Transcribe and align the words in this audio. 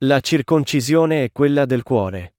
La 0.00 0.20
circoncisione 0.20 1.24
è 1.24 1.32
quella 1.32 1.64
del 1.64 1.82
cuore. 1.82 2.34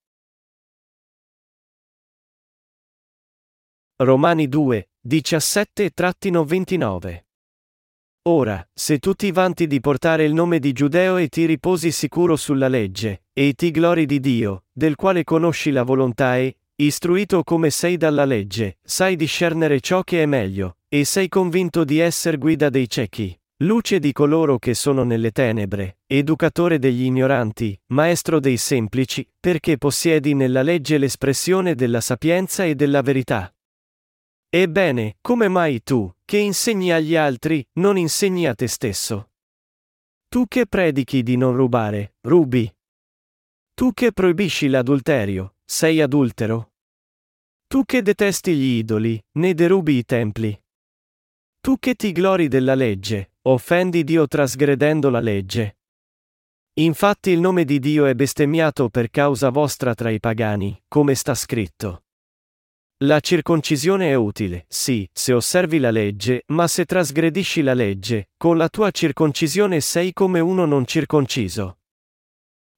Romani 3.95 4.47
2, 4.47 4.91
17-29 5.07 7.23
Ora, 8.29 8.69
se 8.71 8.99
tu 8.99 9.15
ti 9.15 9.31
vanti 9.31 9.65
di 9.65 9.79
portare 9.79 10.23
il 10.23 10.33
nome 10.33 10.59
di 10.59 10.71
Giudeo 10.71 11.17
e 11.17 11.29
ti 11.29 11.45
riposi 11.45 11.91
sicuro 11.91 12.35
sulla 12.35 12.67
legge, 12.67 13.23
e 13.33 13.53
ti 13.53 13.71
glori 13.71 14.05
di 14.05 14.19
Dio, 14.19 14.65
del 14.71 14.95
quale 14.95 15.23
conosci 15.23 15.71
la 15.71 15.81
volontà 15.81 16.37
e, 16.37 16.57
istruito 16.75 17.41
come 17.41 17.71
sei 17.71 17.97
dalla 17.97 18.25
legge, 18.25 18.77
sai 18.83 19.15
discernere 19.15 19.79
ciò 19.79 20.03
che 20.03 20.21
è 20.21 20.27
meglio, 20.27 20.77
e 20.87 21.05
sei 21.05 21.27
convinto 21.27 21.83
di 21.83 21.97
essere 21.97 22.37
guida 22.37 22.69
dei 22.69 22.87
ciechi, 22.87 23.35
luce 23.61 23.99
di 23.99 24.11
coloro 24.11 24.59
che 24.59 24.75
sono 24.75 25.03
nelle 25.03 25.31
tenebre, 25.31 25.99
educatore 26.05 26.77
degli 26.77 27.03
ignoranti, 27.03 27.79
maestro 27.87 28.39
dei 28.39 28.57
semplici, 28.57 29.27
perché 29.39 29.77
possiedi 29.77 30.35
nella 30.35 30.61
legge 30.61 30.99
l'espressione 30.99 31.73
della 31.73 32.01
sapienza 32.01 32.65
e 32.65 32.75
della 32.75 33.01
verità. 33.01 33.51
Ebbene, 34.49 35.17
come 35.21 35.47
mai 35.47 35.81
tu, 35.81 36.11
che 36.23 36.37
insegni 36.37 36.91
agli 36.91 37.15
altri, 37.15 37.67
non 37.73 37.97
insegni 37.97 38.47
a 38.47 38.53
te 38.53 38.67
stesso? 38.67 39.31
Tu 40.27 40.45
che 40.47 40.67
predichi 40.67 41.23
di 41.23 41.35
non 41.35 41.55
rubare, 41.55 42.15
rubi. 42.21 42.71
Tu 43.73 43.91
che 43.93 44.11
proibisci 44.11 44.67
l'adulterio, 44.67 45.55
sei 45.65 46.01
adultero. 46.01 46.73
Tu 47.65 47.83
che 47.85 48.01
detesti 48.01 48.55
gli 48.55 48.77
idoli, 48.77 49.21
ne 49.33 49.53
derubi 49.53 49.97
i 49.97 50.05
templi. 50.05 50.61
Tu 51.59 51.77
che 51.79 51.95
ti 51.95 52.11
glori 52.13 52.47
della 52.47 52.75
legge, 52.75 53.31
offendi 53.49 54.03
Dio 54.03 54.27
trasgredendo 54.27 55.09
la 55.09 55.21
legge. 55.21 55.77
Infatti 56.79 57.29
il 57.29 57.39
nome 57.39 57.63
di 57.63 57.79
Dio 57.79 58.05
è 58.05 58.13
bestemmiato 58.13 58.89
per 58.89 59.09
causa 59.09 59.49
vostra 59.49 59.93
tra 59.93 60.09
i 60.09 60.19
pagani, 60.19 60.77
come 60.87 61.15
sta 61.15 61.33
scritto. 61.33 62.03
La 63.03 63.19
circoncisione 63.19 64.09
è 64.09 64.15
utile, 64.15 64.65
sì, 64.67 65.07
se 65.13 65.31
osservi 65.31 65.79
la 65.79 65.91
legge, 65.91 66.43
ma 66.47 66.67
se 66.67 66.85
trasgredisci 66.85 67.61
la 67.61 67.73
legge, 67.73 68.31
con 68.35 68.57
la 68.57 68.67
tua 68.69 68.91
circoncisione 68.91 69.79
sei 69.79 70.13
come 70.13 70.39
uno 70.39 70.65
non 70.65 70.85
circonciso. 70.85 71.79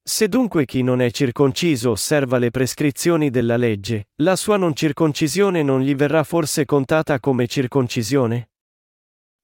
Se 0.03 0.27
dunque 0.27 0.65
chi 0.65 0.81
non 0.81 1.01
è 1.01 1.11
circonciso 1.11 1.91
osserva 1.91 2.37
le 2.37 2.51
prescrizioni 2.51 3.29
della 3.29 3.57
legge, 3.57 4.09
la 4.17 4.35
sua 4.35 4.57
non 4.57 4.75
circoncisione 4.75 5.63
non 5.63 5.81
gli 5.81 5.95
verrà 5.95 6.23
forse 6.23 6.65
contata 6.65 7.19
come 7.19 7.47
circoncisione? 7.47 8.49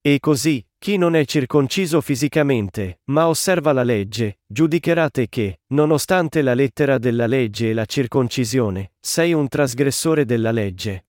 E 0.02 0.20
così, 0.20 0.65
chi 0.78 0.98
non 0.98 1.16
è 1.16 1.26
circonciso 1.26 2.02
fisicamente, 2.02 3.00
ma 3.06 3.28
osserva 3.28 3.72
la 3.72 3.84
legge, 3.84 4.40
giudicherà 4.46 5.10
te 5.10 5.28
che, 5.30 5.62
nonostante 5.68 6.42
la 6.42 6.54
lettera 6.54 6.98
della 6.98 7.26
legge 7.26 7.70
e 7.70 7.74
la 7.74 7.86
circoncisione, 7.86 8.94
sei 9.00 9.34
un 9.34 9.48
trasgressore 9.48 10.26
della 10.26 10.52
legge. 10.52 11.06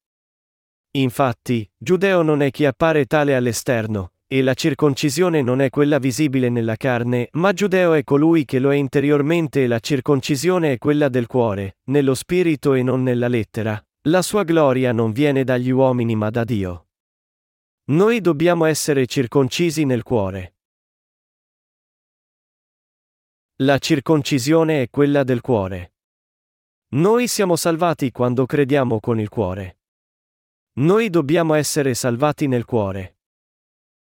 Infatti, 0.92 1.68
giudeo 1.76 2.22
non 2.22 2.40
è 2.40 2.50
chi 2.50 2.64
appare 2.64 3.04
tale 3.04 3.36
all'esterno, 3.36 4.12
e 4.26 4.42
la 4.42 4.54
circoncisione 4.54 5.42
non 5.42 5.60
è 5.60 5.68
quella 5.70 5.98
visibile 5.98 6.48
nella 6.48 6.76
carne, 6.76 7.28
ma 7.32 7.52
giudeo 7.52 7.92
è 7.92 8.02
colui 8.02 8.44
che 8.44 8.58
lo 8.58 8.72
è 8.72 8.76
interiormente 8.76 9.62
e 9.62 9.66
la 9.66 9.78
circoncisione 9.78 10.72
è 10.72 10.78
quella 10.78 11.08
del 11.08 11.26
cuore, 11.26 11.76
nello 11.84 12.14
spirito 12.14 12.74
e 12.74 12.82
non 12.82 13.02
nella 13.02 13.28
lettera. 13.28 13.80
La 14.08 14.22
sua 14.22 14.42
gloria 14.42 14.92
non 14.92 15.12
viene 15.12 15.44
dagli 15.44 15.70
uomini 15.70 16.16
ma 16.16 16.30
da 16.30 16.44
Dio. 16.44 16.85
Noi 17.88 18.20
dobbiamo 18.20 18.64
essere 18.64 19.06
circoncisi 19.06 19.84
nel 19.84 20.02
cuore. 20.02 20.56
La 23.60 23.78
circoncisione 23.78 24.82
è 24.82 24.90
quella 24.90 25.22
del 25.22 25.40
cuore. 25.40 25.94
Noi 26.94 27.28
siamo 27.28 27.54
salvati 27.54 28.10
quando 28.10 28.44
crediamo 28.44 28.98
con 28.98 29.20
il 29.20 29.28
cuore. 29.28 29.78
Noi 30.78 31.10
dobbiamo 31.10 31.54
essere 31.54 31.94
salvati 31.94 32.48
nel 32.48 32.64
cuore. 32.64 33.18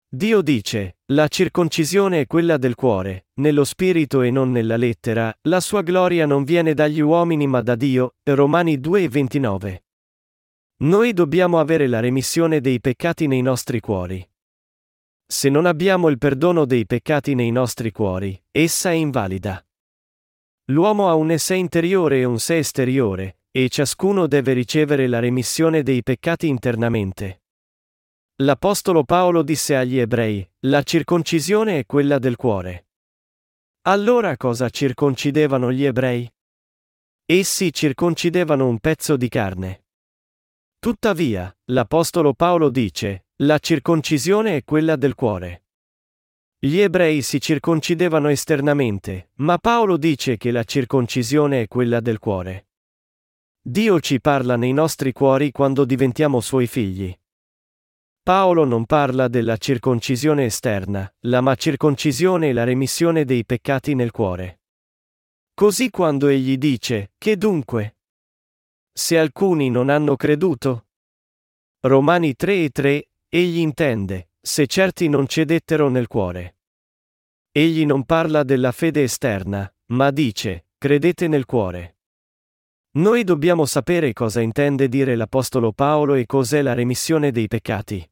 Dio 0.08 0.41
dice, 0.41 1.00
la 1.12 1.28
circoncisione 1.28 2.22
è 2.22 2.26
quella 2.26 2.56
del 2.56 2.76
cuore, 2.76 3.26
nello 3.34 3.64
spirito 3.64 4.22
e 4.22 4.31
non 4.31 4.50
nella 4.50 4.78
lettera, 4.78 5.37
la 5.42 5.60
sua 5.60 5.82
gloria 5.82 6.25
non 6.25 6.44
viene 6.44 6.72
dagli 6.72 7.00
uomini 7.00 7.47
ma 7.47 7.60
da 7.60 7.75
Dio, 7.75 8.14
Romani 8.22 8.78
2,29. 8.78 9.82
Noi 10.84 11.14
dobbiamo 11.14 11.60
avere 11.60 11.86
la 11.86 12.00
remissione 12.00 12.60
dei 12.60 12.78
peccati 12.78 13.26
nei 13.26 13.40
nostri 13.40 13.80
cuori. 13.80 14.22
Se 15.26 15.48
non 15.48 15.64
abbiamo 15.64 16.10
il 16.10 16.18
perdono 16.18 16.66
dei 16.66 16.84
peccati 16.84 17.34
nei 17.34 17.50
nostri 17.50 17.90
cuori, 17.90 18.38
essa 18.50 18.90
è 18.90 18.92
invalida. 18.92 19.66
L'uomo 20.66 21.08
ha 21.08 21.14
un 21.14 21.38
sé 21.38 21.54
interiore 21.54 22.18
e 22.18 22.24
un 22.24 22.38
sé 22.38 22.58
esteriore, 22.58 23.38
e 23.50 23.70
ciascuno 23.70 24.26
deve 24.26 24.52
ricevere 24.52 25.06
la 25.06 25.20
remissione 25.20 25.82
dei 25.82 26.02
peccati 26.02 26.48
internamente. 26.48 27.44
L'Apostolo 28.42 29.04
Paolo 29.04 29.42
disse 29.42 29.76
agli 29.76 29.98
ebrei, 29.98 30.46
la 30.66 30.82
circoncisione 30.82 31.78
è 31.78 31.86
quella 31.86 32.18
del 32.18 32.36
cuore. 32.36 32.88
Allora 33.86 34.36
cosa 34.36 34.68
circoncidevano 34.68 35.72
gli 35.72 35.86
ebrei? 35.86 36.30
Essi 37.24 37.72
circoncidevano 37.72 38.68
un 38.68 38.78
pezzo 38.80 39.16
di 39.16 39.28
carne. 39.30 39.83
Tuttavia, 40.84 41.50
l'Apostolo 41.70 42.34
Paolo 42.34 42.68
dice, 42.68 43.28
la 43.36 43.58
circoncisione 43.58 44.56
è 44.56 44.64
quella 44.64 44.96
del 44.96 45.14
cuore. 45.14 45.64
Gli 46.58 46.78
ebrei 46.78 47.22
si 47.22 47.40
circoncidevano 47.40 48.28
esternamente, 48.28 49.30
ma 49.36 49.56
Paolo 49.56 49.96
dice 49.96 50.36
che 50.36 50.50
la 50.50 50.62
circoncisione 50.62 51.62
è 51.62 51.68
quella 51.68 52.00
del 52.00 52.18
cuore. 52.18 52.66
Dio 53.62 53.98
ci 54.00 54.20
parla 54.20 54.56
nei 54.56 54.74
nostri 54.74 55.12
cuori 55.12 55.52
quando 55.52 55.86
diventiamo 55.86 56.42
suoi 56.42 56.66
figli. 56.66 57.18
Paolo 58.22 58.66
non 58.66 58.84
parla 58.84 59.28
della 59.28 59.56
circoncisione 59.56 60.44
esterna, 60.44 61.10
la 61.20 61.40
ma 61.40 61.54
circoncisione 61.54 62.50
e 62.50 62.52
la 62.52 62.64
remissione 62.64 63.24
dei 63.24 63.46
peccati 63.46 63.94
nel 63.94 64.10
cuore. 64.10 64.60
Così 65.54 65.88
quando 65.88 66.26
egli 66.26 66.58
dice, 66.58 67.12
che 67.16 67.38
dunque? 67.38 67.94
Se 68.97 69.19
alcuni 69.19 69.71
non 69.71 69.88
hanno 69.88 70.15
creduto? 70.15 70.87
Romani 71.81 72.37
3 72.37 72.62
e 72.62 72.69
3, 72.71 73.09
egli 73.28 73.59
intende, 73.59 74.31
se 74.41 74.69
certi 74.69 75.09
non 75.09 75.27
cedettero 75.27 75.88
nel 75.88 76.06
cuore. 76.06 76.59
Egli 77.50 77.84
non 77.87 78.05
parla 78.05 78.44
della 78.44 78.71
fede 78.71 79.03
esterna, 79.03 79.69
ma 79.87 80.12
dice, 80.12 80.69
credete 80.78 81.27
nel 81.27 81.44
cuore. 81.44 81.97
Noi 82.93 83.25
dobbiamo 83.25 83.66
sapere 83.66 84.12
cosa 84.12 84.41
intende 84.41 84.88
dire 84.88 85.16
l'Apostolo 85.16 85.72
Paolo 85.72 86.15
e 86.15 86.25
cos'è 86.25 86.62
la 86.62 86.72
remissione 86.72 87.32
dei 87.32 87.49
peccati. 87.49 88.09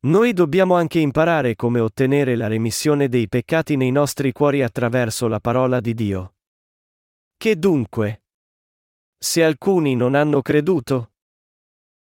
Noi 0.00 0.32
dobbiamo 0.32 0.74
anche 0.74 0.98
imparare 0.98 1.54
come 1.54 1.78
ottenere 1.78 2.34
la 2.34 2.48
remissione 2.48 3.08
dei 3.08 3.28
peccati 3.28 3.76
nei 3.76 3.92
nostri 3.92 4.32
cuori 4.32 4.64
attraverso 4.64 5.28
la 5.28 5.38
parola 5.38 5.78
di 5.78 5.94
Dio. 5.94 6.34
Che 7.36 7.56
dunque? 7.56 8.22
Se 9.18 9.42
alcuni 9.42 9.94
non 9.94 10.14
hanno 10.14 10.42
creduto? 10.42 11.12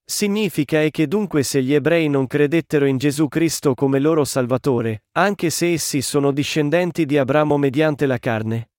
Significa 0.04 0.84
è 0.84 0.92
che 0.92 1.08
dunque 1.08 1.42
se 1.42 1.64
gli 1.64 1.74
ebrei 1.74 2.10
non 2.10 2.28
credettero 2.28 2.86
in 2.86 2.98
Gesù 2.98 3.28
Cristo 3.28 3.74
come 3.74 4.00
loro 4.00 4.24
Salvatore, 4.24 5.06
anche 5.14 5.50
se 5.50 5.74
essi 5.74 6.02
sono 6.02 6.32
discendenti 6.32 7.06
di 7.06 7.18
Abramo 7.18 7.58
mediante 7.58 8.06
la 8.06 8.20
carne? 8.20 8.70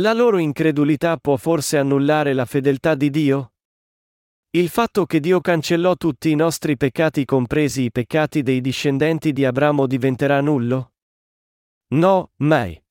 La 0.00 0.14
loro 0.14 0.38
incredulità 0.38 1.18
può 1.18 1.36
forse 1.36 1.76
annullare 1.76 2.32
la 2.32 2.46
fedeltà 2.46 2.94
di 2.94 3.10
Dio? 3.10 3.52
Il 4.54 4.70
fatto 4.70 5.04
che 5.04 5.20
Dio 5.20 5.40
cancellò 5.40 5.96
tutti 5.96 6.30
i 6.30 6.34
nostri 6.34 6.78
peccati 6.78 7.26
compresi 7.26 7.82
i 7.82 7.90
peccati 7.90 8.42
dei 8.42 8.62
discendenti 8.62 9.32
di 9.32 9.44
Abramo 9.44 9.86
diventerà 9.86 10.40
nullo? 10.40 10.92
No, 11.88 12.30
mai. 12.36 12.81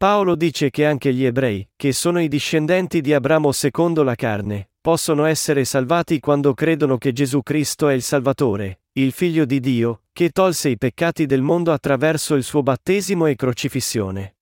Paolo 0.00 0.34
dice 0.34 0.70
che 0.70 0.86
anche 0.86 1.12
gli 1.12 1.26
ebrei, 1.26 1.68
che 1.76 1.92
sono 1.92 2.22
i 2.22 2.28
discendenti 2.28 3.02
di 3.02 3.12
Abramo 3.12 3.52
secondo 3.52 4.02
la 4.02 4.14
carne, 4.14 4.70
possono 4.80 5.26
essere 5.26 5.66
salvati 5.66 6.20
quando 6.20 6.54
credono 6.54 6.96
che 6.96 7.12
Gesù 7.12 7.42
Cristo 7.42 7.86
è 7.86 7.92
il 7.92 8.00
Salvatore, 8.00 8.80
il 8.92 9.12
Figlio 9.12 9.44
di 9.44 9.60
Dio, 9.60 10.04
che 10.10 10.30
tolse 10.30 10.70
i 10.70 10.78
peccati 10.78 11.26
del 11.26 11.42
mondo 11.42 11.70
attraverso 11.70 12.34
il 12.34 12.44
suo 12.44 12.62
battesimo 12.62 13.26
e 13.26 13.36
crocifissione. 13.36 14.36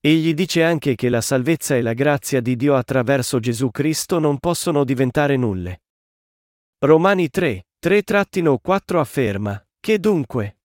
Egli 0.00 0.34
dice 0.34 0.62
anche 0.62 0.94
che 0.94 1.08
la 1.08 1.20
salvezza 1.20 1.74
e 1.74 1.82
la 1.82 1.92
grazia 1.92 2.40
di 2.40 2.54
Dio 2.54 2.76
attraverso 2.76 3.40
Gesù 3.40 3.72
Cristo 3.72 4.20
non 4.20 4.38
possono 4.38 4.84
diventare 4.84 5.36
nulle. 5.36 5.82
Romani 6.78 7.28
3, 7.28 7.66
3-4 7.84 8.98
afferma, 8.98 9.66
che 9.80 9.98
dunque, 9.98 10.59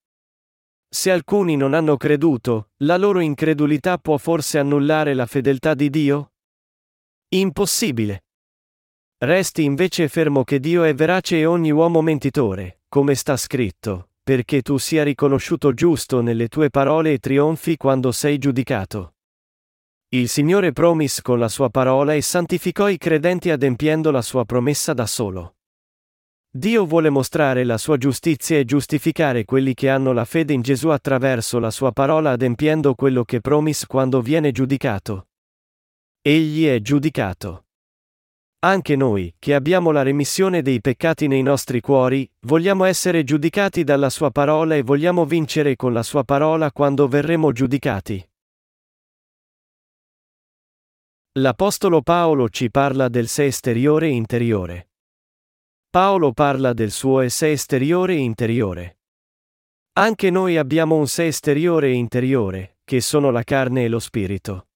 se 0.96 1.12
alcuni 1.12 1.58
non 1.58 1.74
hanno 1.74 1.98
creduto, 1.98 2.70
la 2.78 2.96
loro 2.96 3.20
incredulità 3.20 3.98
può 3.98 4.16
forse 4.18 4.60
annullare 4.60 5.14
la 5.14 5.26
fedeltà 5.26 5.74
di 5.74 5.90
Dio? 5.90 6.32
Impossibile. 7.34 8.24
Resti 9.18 9.66
invece 9.66 10.08
fermo 10.08 10.46
che 10.46 10.62
Dio 10.62 10.84
è 10.84 10.94
verace 10.94 11.38
e 11.38 11.46
ogni 11.46 11.70
uomo 11.70 12.02
mentitore, 12.02 12.84
come 12.88 13.14
sta 13.14 13.36
scritto, 13.36 14.12
perché 14.24 14.62
tu 14.62 14.78
sia 14.78 15.04
riconosciuto 15.04 15.74
giusto 15.74 16.22
nelle 16.22 16.48
tue 16.48 16.70
parole 16.70 17.12
e 17.12 17.20
trionfi 17.20 17.76
quando 17.76 18.14
sei 18.14 18.38
giudicato. 18.38 19.16
Il 20.14 20.30
Signore 20.30 20.72
promise 20.72 21.22
con 21.22 21.40
la 21.40 21.50
sua 21.50 21.70
parola 21.70 22.14
e 22.14 22.22
santificò 22.22 22.88
i 22.88 22.98
credenti 22.98 23.50
adempiendo 23.50 24.12
la 24.12 24.22
sua 24.22 24.46
promessa 24.46 24.94
da 24.94 25.06
solo. 25.06 25.58
Dio 26.58 26.86
vuole 26.86 27.10
mostrare 27.10 27.66
la 27.66 27.78
sua 27.78 27.98
giustizia 27.98 28.58
e 28.58 28.64
giustificare 28.64 29.44
quelli 29.44 29.74
che 29.74 29.90
hanno 29.90 30.14
la 30.14 30.24
fede 30.24 30.54
in 30.54 30.62
Gesù 30.62 30.88
attraverso 30.88 31.60
la 31.60 31.70
sua 31.70 31.92
parola 31.92 32.32
adempiendo 32.32 32.96
quello 32.96 33.26
che 33.26 33.42
promise 33.42 33.86
quando 33.88 34.22
viene 34.22 34.54
giudicato. 34.54 35.28
Egli 36.22 36.66
è 36.66 36.80
giudicato. 36.80 37.66
Anche 38.60 38.96
noi, 38.96 39.36
che 39.38 39.54
abbiamo 39.54 39.92
la 39.92 40.02
remissione 40.02 40.62
dei 40.62 40.80
peccati 40.80 41.28
nei 41.28 41.42
nostri 41.42 41.82
cuori, 41.82 42.26
vogliamo 42.44 42.86
essere 42.86 43.26
giudicati 43.26 43.84
dalla 43.84 44.10
sua 44.10 44.32
parola 44.32 44.76
e 44.76 44.82
vogliamo 44.82 45.26
vincere 45.26 45.76
con 45.76 45.92
la 45.92 46.04
sua 46.04 46.24
parola 46.24 46.72
quando 46.72 47.10
verremo 47.10 47.52
giudicati. 47.52 48.26
L'Apostolo 51.34 52.02
Paolo 52.02 52.48
ci 52.48 52.72
parla 52.72 53.10
del 53.10 53.28
sé 53.28 53.48
esteriore 53.48 54.08
e 54.08 54.12
interiore. 54.12 54.88
Paolo 55.96 56.34
parla 56.34 56.74
del 56.74 56.92
suo 56.92 57.26
sé 57.30 57.52
esteriore 57.52 58.16
e 58.16 58.18
interiore. 58.18 59.00
Anche 59.94 60.30
noi 60.30 60.58
abbiamo 60.58 60.98
un 60.98 61.08
sé 61.08 61.28
esteriore 61.28 61.88
e 61.88 61.94
interiore, 61.94 62.80
che 62.84 63.00
sono 63.00 63.32
la 63.32 63.44
carne 63.44 63.86
e 63.86 63.88
lo 63.88 64.00
spirito. 64.00 64.68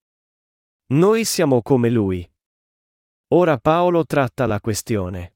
Noi 0.93 1.25
siamo 1.25 1.61
come 1.61 1.89
lui. 1.89 2.25
Ora 3.33 3.57
Paolo 3.57 4.05
tratta 4.05 4.45
la 4.45 4.61
questione. 4.61 5.35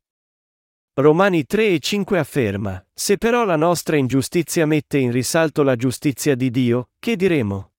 Romani 0.94 1.44
3 1.44 1.74
e 1.74 1.80
5 1.80 2.18
afferma, 2.18 2.82
se 2.94 3.18
però 3.18 3.44
la 3.44 3.58
nostra 3.58 3.98
ingiustizia 3.98 4.66
mette 4.66 5.00
in 5.00 5.12
risalto 5.12 5.64
la 5.64 5.76
giustizia 5.76 6.34
di 6.36 6.50
Dio, 6.50 6.92
che 6.98 7.18
diremo? 7.18 7.74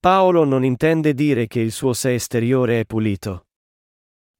Paolo 0.00 0.42
non 0.42 0.64
intende 0.64 1.14
dire 1.14 1.46
che 1.46 1.60
il 1.60 1.70
suo 1.70 1.92
sé 1.92 2.14
esteriore 2.14 2.80
è 2.80 2.84
pulito. 2.84 3.46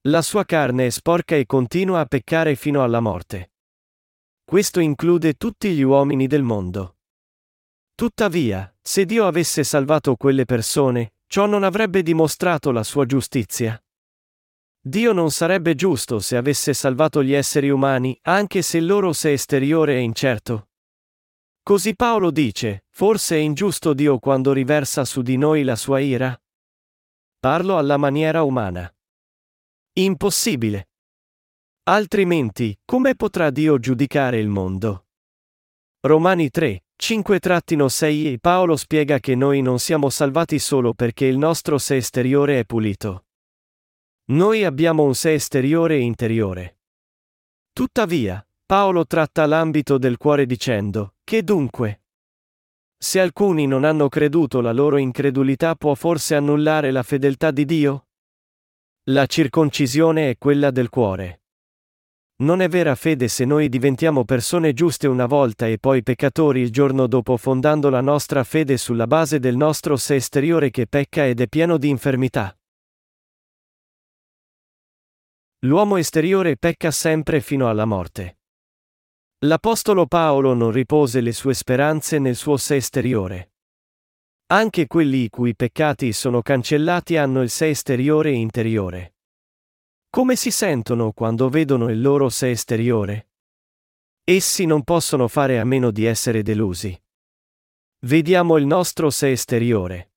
La 0.06 0.20
sua 0.20 0.44
carne 0.44 0.84
è 0.84 0.90
sporca 0.90 1.34
e 1.34 1.46
continua 1.46 2.00
a 2.00 2.04
peccare 2.04 2.56
fino 2.56 2.82
alla 2.82 3.00
morte. 3.00 3.52
Questo 4.44 4.78
include 4.80 5.32
tutti 5.32 5.70
gli 5.72 5.80
uomini 5.80 6.26
del 6.26 6.42
mondo. 6.42 6.98
Tuttavia, 7.94 8.70
se 8.82 9.06
Dio 9.06 9.26
avesse 9.26 9.64
salvato 9.64 10.14
quelle 10.16 10.44
persone, 10.44 11.14
ciò 11.26 11.46
non 11.46 11.62
avrebbe 11.62 12.02
dimostrato 12.02 12.70
la 12.70 12.82
sua 12.82 13.06
giustizia. 13.06 13.82
Dio 14.78 15.12
non 15.14 15.30
sarebbe 15.30 15.74
giusto 15.74 16.18
se 16.18 16.36
avesse 16.36 16.74
salvato 16.74 17.22
gli 17.22 17.32
esseri 17.32 17.70
umani, 17.70 18.18
anche 18.24 18.60
se 18.60 18.76
il 18.76 18.84
loro 18.84 19.14
sé 19.14 19.32
esteriore 19.32 19.94
è 19.94 20.00
incerto. 20.00 20.68
Così 21.62 21.96
Paolo 21.96 22.30
dice, 22.30 22.84
forse 22.90 23.36
è 23.36 23.38
ingiusto 23.38 23.94
Dio 23.94 24.18
quando 24.18 24.52
riversa 24.52 25.06
su 25.06 25.22
di 25.22 25.38
noi 25.38 25.62
la 25.62 25.76
sua 25.76 26.00
ira? 26.00 26.38
Parlo 27.38 27.78
alla 27.78 27.96
maniera 27.96 28.42
umana. 28.42 28.93
Impossibile. 29.96 30.88
Altrimenti, 31.84 32.76
come 32.84 33.14
potrà 33.14 33.50
Dio 33.50 33.78
giudicare 33.78 34.40
il 34.40 34.48
mondo? 34.48 35.06
Romani 36.00 36.50
3, 36.50 36.86
5-6 37.00 38.26
e 38.32 38.38
Paolo 38.40 38.74
spiega 38.74 39.20
che 39.20 39.36
noi 39.36 39.62
non 39.62 39.78
siamo 39.78 40.10
salvati 40.10 40.58
solo 40.58 40.94
perché 40.94 41.26
il 41.26 41.38
nostro 41.38 41.78
sé 41.78 41.94
esteriore 41.94 42.58
è 42.58 42.64
pulito. 42.64 43.26
Noi 44.32 44.64
abbiamo 44.64 45.04
un 45.04 45.14
sé 45.14 45.34
esteriore 45.34 45.94
e 45.94 46.00
interiore. 46.00 46.80
Tuttavia, 47.72 48.44
Paolo 48.66 49.06
tratta 49.06 49.46
l'ambito 49.46 49.96
del 49.96 50.16
cuore 50.16 50.44
dicendo, 50.44 51.14
che 51.22 51.44
dunque? 51.44 52.02
Se 52.98 53.20
alcuni 53.20 53.68
non 53.68 53.84
hanno 53.84 54.08
creduto 54.08 54.60
la 54.60 54.72
loro 54.72 54.96
incredulità 54.96 55.76
può 55.76 55.94
forse 55.94 56.34
annullare 56.34 56.90
la 56.90 57.04
fedeltà 57.04 57.52
di 57.52 57.64
Dio? 57.64 58.08
La 59.08 59.26
circoncisione 59.26 60.30
è 60.30 60.38
quella 60.38 60.70
del 60.70 60.88
cuore. 60.88 61.42
Non 62.36 62.62
è 62.62 62.70
vera 62.70 62.94
fede 62.94 63.28
se 63.28 63.44
noi 63.44 63.68
diventiamo 63.68 64.24
persone 64.24 64.72
giuste 64.72 65.06
una 65.06 65.26
volta 65.26 65.66
e 65.66 65.78
poi 65.78 66.02
peccatori 66.02 66.62
il 66.62 66.70
giorno 66.70 67.06
dopo 67.06 67.36
fondando 67.36 67.90
la 67.90 68.00
nostra 68.00 68.44
fede 68.44 68.78
sulla 68.78 69.06
base 69.06 69.40
del 69.40 69.56
nostro 69.56 69.96
sé 69.96 70.14
esteriore 70.14 70.70
che 70.70 70.86
pecca 70.86 71.26
ed 71.26 71.42
è 71.42 71.48
pieno 71.48 71.76
di 71.76 71.90
infermità. 71.90 72.56
L'uomo 75.66 75.98
esteriore 75.98 76.56
pecca 76.56 76.90
sempre 76.90 77.42
fino 77.42 77.68
alla 77.68 77.84
morte. 77.84 78.38
L'Apostolo 79.40 80.06
Paolo 80.06 80.54
non 80.54 80.70
ripose 80.70 81.20
le 81.20 81.32
sue 81.32 81.52
speranze 81.52 82.18
nel 82.18 82.36
suo 82.36 82.56
sé 82.56 82.76
esteriore. 82.76 83.53
Anche 84.46 84.86
quelli 84.86 85.22
i 85.22 85.28
cui 85.30 85.56
peccati 85.56 86.12
sono 86.12 86.42
cancellati 86.42 87.16
hanno 87.16 87.40
il 87.40 87.48
sé 87.48 87.70
esteriore 87.70 88.28
e 88.28 88.34
interiore. 88.34 89.14
Come 90.10 90.36
si 90.36 90.50
sentono 90.50 91.12
quando 91.12 91.48
vedono 91.48 91.88
il 91.88 92.00
loro 92.02 92.28
sé 92.28 92.50
esteriore? 92.50 93.30
Essi 94.22 94.66
non 94.66 94.84
possono 94.84 95.28
fare 95.28 95.58
a 95.58 95.64
meno 95.64 95.90
di 95.90 96.04
essere 96.04 96.42
delusi. 96.42 96.96
Vediamo 98.00 98.58
il 98.58 98.66
nostro 98.66 99.08
sé 99.08 99.30
esteriore. 99.30 100.12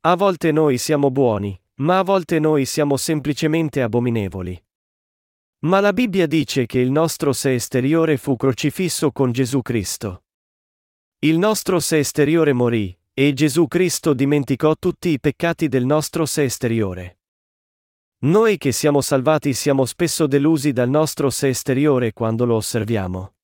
A 0.00 0.16
volte 0.16 0.50
noi 0.50 0.76
siamo 0.76 1.12
buoni, 1.12 1.58
ma 1.76 2.00
a 2.00 2.02
volte 2.02 2.40
noi 2.40 2.64
siamo 2.64 2.96
semplicemente 2.96 3.82
abominevoli. 3.82 4.60
Ma 5.60 5.78
la 5.78 5.92
Bibbia 5.92 6.26
dice 6.26 6.66
che 6.66 6.80
il 6.80 6.90
nostro 6.90 7.32
sé 7.32 7.54
esteriore 7.54 8.16
fu 8.16 8.34
crocifisso 8.34 9.12
con 9.12 9.30
Gesù 9.30 9.62
Cristo. 9.62 10.24
Il 11.20 11.38
nostro 11.38 11.78
sé 11.78 11.98
esteriore 11.98 12.52
morì, 12.52 12.97
e 13.20 13.32
Gesù 13.32 13.66
Cristo 13.66 14.14
dimenticò 14.14 14.76
tutti 14.76 15.08
i 15.08 15.18
peccati 15.18 15.66
del 15.66 15.84
nostro 15.84 16.24
sé 16.24 16.44
esteriore. 16.44 17.18
Noi 18.18 18.58
che 18.58 18.70
siamo 18.70 19.00
salvati 19.00 19.54
siamo 19.54 19.86
spesso 19.86 20.28
delusi 20.28 20.70
dal 20.70 20.88
nostro 20.88 21.28
sé 21.28 21.48
esteriore 21.48 22.12
quando 22.12 22.44
lo 22.44 22.54
osserviamo. 22.54 23.34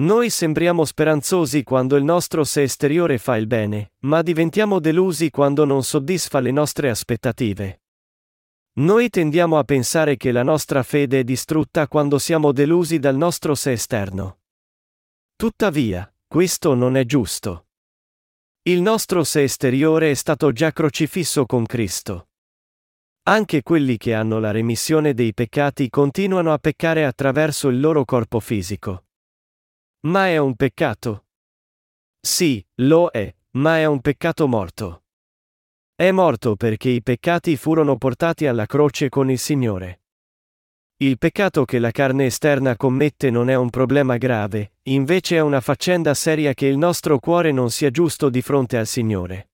Noi 0.00 0.30
sembriamo 0.30 0.84
speranzosi 0.84 1.62
quando 1.62 1.94
il 1.94 2.02
nostro 2.02 2.42
sé 2.42 2.62
esteriore 2.62 3.18
fa 3.18 3.36
il 3.36 3.46
bene, 3.46 3.92
ma 4.00 4.20
diventiamo 4.20 4.80
delusi 4.80 5.30
quando 5.30 5.64
non 5.64 5.84
soddisfa 5.84 6.40
le 6.40 6.50
nostre 6.50 6.90
aspettative. 6.90 7.82
Noi 8.78 9.10
tendiamo 9.10 9.58
a 9.58 9.62
pensare 9.62 10.16
che 10.16 10.32
la 10.32 10.42
nostra 10.42 10.82
fede 10.82 11.20
è 11.20 11.22
distrutta 11.22 11.86
quando 11.86 12.18
siamo 12.18 12.50
delusi 12.50 12.98
dal 12.98 13.14
nostro 13.16 13.54
sé 13.54 13.70
esterno. 13.70 14.40
Tuttavia, 15.36 16.12
questo 16.26 16.74
non 16.74 16.96
è 16.96 17.04
giusto. 17.04 17.66
Il 18.64 18.80
nostro 18.80 19.24
sé 19.24 19.42
esteriore 19.42 20.12
è 20.12 20.14
stato 20.14 20.52
già 20.52 20.70
crocifisso 20.70 21.46
con 21.46 21.66
Cristo. 21.66 22.28
Anche 23.24 23.60
quelli 23.62 23.96
che 23.96 24.14
hanno 24.14 24.38
la 24.38 24.52
remissione 24.52 25.14
dei 25.14 25.34
peccati 25.34 25.90
continuano 25.90 26.52
a 26.52 26.58
peccare 26.58 27.04
attraverso 27.04 27.66
il 27.66 27.80
loro 27.80 28.04
corpo 28.04 28.38
fisico. 28.38 29.06
Ma 30.02 30.28
è 30.28 30.36
un 30.36 30.54
peccato? 30.54 31.26
Sì, 32.20 32.64
lo 32.82 33.10
è, 33.10 33.34
ma 33.56 33.78
è 33.78 33.84
un 33.84 34.00
peccato 34.00 34.46
morto. 34.46 35.06
È 35.96 36.12
morto 36.12 36.54
perché 36.54 36.90
i 36.90 37.02
peccati 37.02 37.56
furono 37.56 37.96
portati 37.96 38.46
alla 38.46 38.66
croce 38.66 39.08
con 39.08 39.28
il 39.28 39.40
Signore. 39.40 40.01
Il 41.02 41.18
peccato 41.18 41.64
che 41.64 41.80
la 41.80 41.90
carne 41.90 42.26
esterna 42.26 42.76
commette 42.76 43.28
non 43.28 43.50
è 43.50 43.56
un 43.56 43.70
problema 43.70 44.18
grave, 44.18 44.74
invece 44.82 45.34
è 45.34 45.40
una 45.40 45.60
faccenda 45.60 46.14
seria 46.14 46.54
che 46.54 46.66
il 46.66 46.78
nostro 46.78 47.18
cuore 47.18 47.50
non 47.50 47.72
sia 47.72 47.90
giusto 47.90 48.30
di 48.30 48.40
fronte 48.40 48.76
al 48.78 48.86
Signore. 48.86 49.50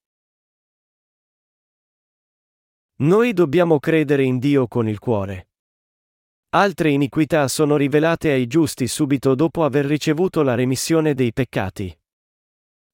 Noi 2.97 3.33
dobbiamo 3.33 3.79
credere 3.79 4.25
in 4.25 4.39
Dio 4.39 4.69
con 4.69 4.91
il 4.91 4.99
cuore. 4.99 5.49
Altre 6.51 6.91
iniquità 6.91 7.49
sono 7.49 7.77
rivelate 7.77 8.31
ai 8.31 8.47
giusti 8.47 8.87
subito 8.87 9.35
dopo 9.35 9.65
aver 9.65 9.87
ricevuto 9.87 10.43
la 10.43 10.55
remissione 10.55 11.15
dei 11.15 11.33
peccati. 11.33 11.99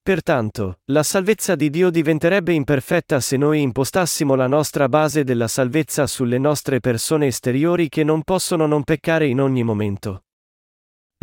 Pertanto, 0.04 0.80
la 0.90 1.02
salvezza 1.02 1.54
di 1.54 1.70
Dio 1.70 1.88
diventerebbe 1.88 2.52
imperfetta 2.52 3.20
se 3.20 3.38
noi 3.38 3.62
impostassimo 3.62 4.34
la 4.34 4.46
nostra 4.46 4.86
base 4.86 5.24
della 5.24 5.48
salvezza 5.48 6.06
sulle 6.06 6.36
nostre 6.36 6.78
persone 6.78 7.28
esteriori 7.28 7.88
che 7.88 8.04
non 8.04 8.22
possono 8.22 8.66
non 8.66 8.84
peccare 8.84 9.26
in 9.26 9.40
ogni 9.40 9.62
momento. 9.62 10.24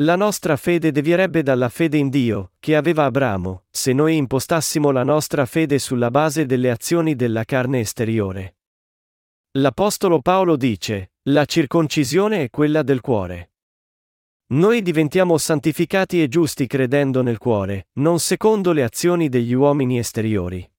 La 0.02 0.16
nostra 0.16 0.56
fede 0.56 0.92
devierebbe 0.92 1.44
dalla 1.44 1.70
fede 1.70 1.98
in 1.98 2.10
Dio, 2.10 2.54
che 2.58 2.76
aveva 2.76 3.06
Abramo, 3.06 3.66
se 3.70 3.94
noi 3.94 4.18
impostassimo 4.18 4.90
la 4.90 5.04
nostra 5.04 5.46
fede 5.46 5.78
sulla 5.78 6.10
base 6.10 6.48
delle 6.48 6.72
azioni 6.72 7.16
della 7.16 7.44
carne 7.44 7.82
esteriore. 7.82 8.56
L'Apostolo 9.60 10.22
Paolo 10.22 10.56
dice, 10.56 11.12
la 11.26 11.46
circoncisione 11.46 12.46
è 12.46 12.50
quella 12.50 12.82
del 12.82 13.00
cuore. 13.00 13.51
Noi 14.52 14.82
diventiamo 14.82 15.38
santificati 15.38 16.22
e 16.22 16.28
giusti 16.28 16.68
credendo 16.68 17.22
nel 17.22 17.38
cuore, 17.38 17.88
non 17.94 18.20
secondo 18.20 18.74
le 18.74 18.84
azioni 18.84 19.30
degli 19.30 19.54
uomini 19.54 19.98
esteriori. 19.98 20.70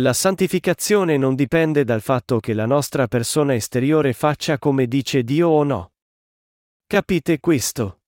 La 0.00 0.12
santificazione 0.12 1.16
non 1.16 1.36
dipende 1.36 1.84
dal 1.84 2.00
fatto 2.00 2.40
che 2.40 2.52
la 2.52 2.66
nostra 2.66 3.06
persona 3.06 3.54
esteriore 3.54 4.12
faccia 4.12 4.58
come 4.58 4.88
dice 4.88 5.22
Dio 5.22 5.50
o 5.50 5.62
no. 5.62 5.92
Capite 6.84 7.38
questo? 7.38 8.00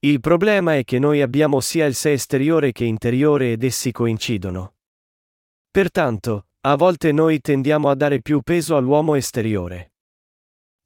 Il 0.00 0.18
problema 0.18 0.76
è 0.76 0.82
che 0.82 0.98
noi 0.98 1.22
abbiamo 1.22 1.60
sia 1.60 1.86
il 1.86 1.94
sé 1.94 2.12
esteriore 2.12 2.72
che 2.72 2.84
interiore 2.84 3.52
ed 3.52 3.62
essi 3.62 3.92
coincidono. 3.92 4.74
Pertanto, 5.70 6.48
a 6.62 6.74
volte 6.74 7.12
noi 7.12 7.40
tendiamo 7.40 7.90
a 7.90 7.94
dare 7.94 8.20
più 8.22 8.40
peso 8.40 8.76
all'uomo 8.76 9.14
esteriore. 9.14 9.92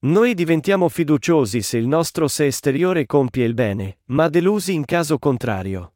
Noi 0.05 0.35
diventiamo 0.35 0.89
fiduciosi 0.89 1.63
se 1.63 1.79
il 1.79 1.87
nostro 1.87 2.27
sé 2.27 2.47
esteriore 2.47 3.07
compie 3.07 3.45
il 3.45 3.55
bene, 3.55 4.01
ma 4.07 4.29
delusi 4.29 4.73
in 4.73 4.85
caso 4.85 5.17
contrario. 5.19 5.95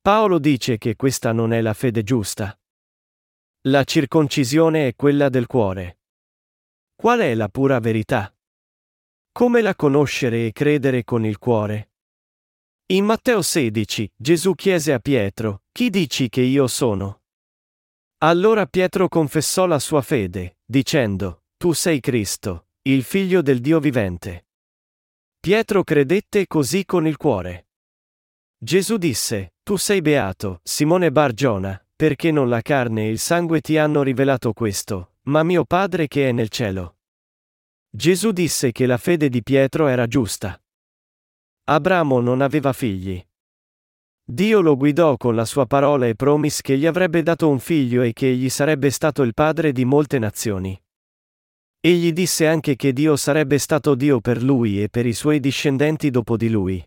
Paolo 0.00 0.38
dice 0.38 0.78
che 0.78 0.96
questa 0.96 1.32
non 1.32 1.52
è 1.52 1.60
la 1.60 1.74
fede 1.74 2.04
giusta. 2.04 2.58
La 3.66 3.84
circoncisione 3.84 4.88
è 4.88 4.94
quella 4.96 5.28
del 5.28 5.46
cuore. 5.46 5.98
Qual 6.94 7.20
è 7.20 7.34
la 7.34 7.50
pura 7.50 7.80
verità? 7.80 8.34
Come 9.30 9.60
la 9.60 9.74
conoscere 9.74 10.46
e 10.46 10.52
credere 10.52 11.04
con 11.04 11.26
il 11.26 11.36
cuore? 11.36 11.92
In 12.92 13.04
Matteo 13.04 13.42
16, 13.42 14.10
Gesù 14.16 14.54
chiese 14.54 14.90
a 14.94 14.98
Pietro, 15.00 15.64
Chi 15.70 15.90
dici 15.90 16.30
che 16.30 16.40
io 16.40 16.66
sono? 16.66 17.24
Allora 18.22 18.64
Pietro 18.64 19.08
confessò 19.08 19.66
la 19.66 19.78
sua 19.78 20.00
fede, 20.00 20.58
dicendo, 20.64 21.44
Tu 21.58 21.72
sei 21.72 22.00
Cristo, 22.00 22.68
il 22.84 23.04
figlio 23.04 23.42
del 23.42 23.60
Dio 23.60 23.78
vivente. 23.78 24.46
Pietro 25.38 25.84
credette 25.84 26.48
così 26.48 26.84
con 26.84 27.06
il 27.06 27.16
cuore. 27.16 27.68
Gesù 28.58 28.96
disse, 28.96 29.54
Tu 29.62 29.76
sei 29.76 30.00
beato, 30.00 30.58
Simone 30.64 31.12
Bargiona, 31.12 31.80
perché 31.94 32.32
non 32.32 32.48
la 32.48 32.60
carne 32.60 33.04
e 33.04 33.10
il 33.10 33.20
sangue 33.20 33.60
ti 33.60 33.78
hanno 33.78 34.02
rivelato 34.02 34.52
questo, 34.52 35.14
ma 35.26 35.44
mio 35.44 35.64
Padre 35.64 36.08
che 36.08 36.28
è 36.28 36.32
nel 36.32 36.48
cielo. 36.48 36.96
Gesù 37.88 38.32
disse 38.32 38.72
che 38.72 38.86
la 38.86 38.98
fede 38.98 39.28
di 39.28 39.44
Pietro 39.44 39.86
era 39.86 40.08
giusta. 40.08 40.60
Abramo 41.66 42.20
non 42.20 42.40
aveva 42.40 42.72
figli. 42.72 43.24
Dio 44.24 44.60
lo 44.60 44.76
guidò 44.76 45.16
con 45.16 45.36
la 45.36 45.44
sua 45.44 45.66
parola 45.66 46.08
e 46.08 46.16
promise 46.16 46.62
che 46.62 46.76
gli 46.76 46.86
avrebbe 46.86 47.22
dato 47.22 47.48
un 47.48 47.60
figlio 47.60 48.02
e 48.02 48.12
che 48.12 48.28
egli 48.28 48.48
sarebbe 48.48 48.90
stato 48.90 49.22
il 49.22 49.34
padre 49.34 49.70
di 49.70 49.84
molte 49.84 50.18
nazioni. 50.18 50.81
Egli 51.84 52.12
disse 52.12 52.46
anche 52.46 52.76
che 52.76 52.92
Dio 52.92 53.16
sarebbe 53.16 53.58
stato 53.58 53.96
Dio 53.96 54.20
per 54.20 54.40
lui 54.40 54.80
e 54.80 54.88
per 54.88 55.04
i 55.04 55.12
suoi 55.12 55.40
discendenti 55.40 56.10
dopo 56.10 56.36
di 56.36 56.48
lui. 56.48 56.80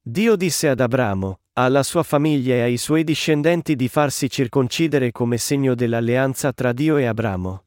Dio 0.00 0.36
disse 0.36 0.68
ad 0.68 0.78
Abramo, 0.78 1.40
alla 1.54 1.82
sua 1.82 2.04
famiglia 2.04 2.54
e 2.54 2.60
ai 2.60 2.76
suoi 2.76 3.02
discendenti 3.02 3.74
di 3.74 3.88
farsi 3.88 4.30
circoncidere 4.30 5.10
come 5.10 5.36
segno 5.36 5.74
dell'alleanza 5.74 6.52
tra 6.52 6.72
Dio 6.72 6.96
e 6.96 7.06
Abramo. 7.06 7.64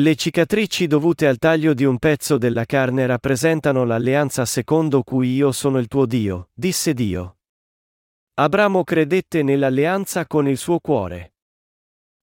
Le 0.00 0.16
cicatrici 0.16 0.88
dovute 0.88 1.28
al 1.28 1.38
taglio 1.38 1.74
di 1.74 1.84
un 1.84 2.00
pezzo 2.00 2.36
della 2.36 2.64
carne 2.64 3.06
rappresentano 3.06 3.84
l'alleanza 3.84 4.44
secondo 4.44 5.04
cui 5.04 5.32
io 5.32 5.52
sono 5.52 5.78
il 5.78 5.86
tuo 5.86 6.06
Dio, 6.06 6.48
disse 6.52 6.92
Dio. 6.92 7.36
Abramo 8.34 8.82
credette 8.82 9.44
nell'alleanza 9.44 10.26
con 10.26 10.48
il 10.48 10.56
suo 10.56 10.80
cuore. 10.80 11.34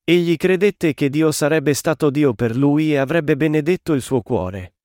Egli 0.10 0.38
credette 0.38 0.94
che 0.94 1.10
Dio 1.10 1.34
sarebbe 1.34 1.74
stato 1.74 2.10
Dio 2.10 2.34
per 2.34 2.56
lui 2.56 2.94
e 2.94 2.96
avrebbe 2.96 3.36
benedetto 3.36 3.92
il 3.92 4.02
suo 4.02 4.22
cuore. 4.22 4.76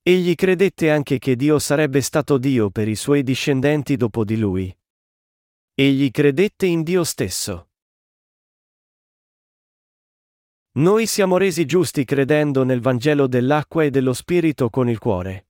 Egli 0.00 0.34
credette 0.34 0.90
anche 0.90 1.18
che 1.18 1.36
Dio 1.36 1.58
sarebbe 1.58 2.00
stato 2.00 2.38
Dio 2.38 2.70
per 2.70 2.88
i 2.88 2.94
suoi 2.94 3.22
discendenti 3.22 3.96
dopo 3.96 4.24
di 4.24 4.38
lui. 4.38 4.74
Egli 5.74 6.10
credette 6.10 6.64
in 6.64 6.82
Dio 6.82 7.04
stesso. 7.04 7.68
Noi 10.78 11.06
siamo 11.06 11.36
resi 11.36 11.66
giusti 11.66 12.06
credendo 12.06 12.64
nel 12.64 12.80
Vangelo 12.80 13.26
dell'acqua 13.26 13.84
e 13.84 13.90
dello 13.90 14.14
Spirito 14.14 14.70
con 14.70 14.88
il 14.88 14.98
cuore. 14.98 15.48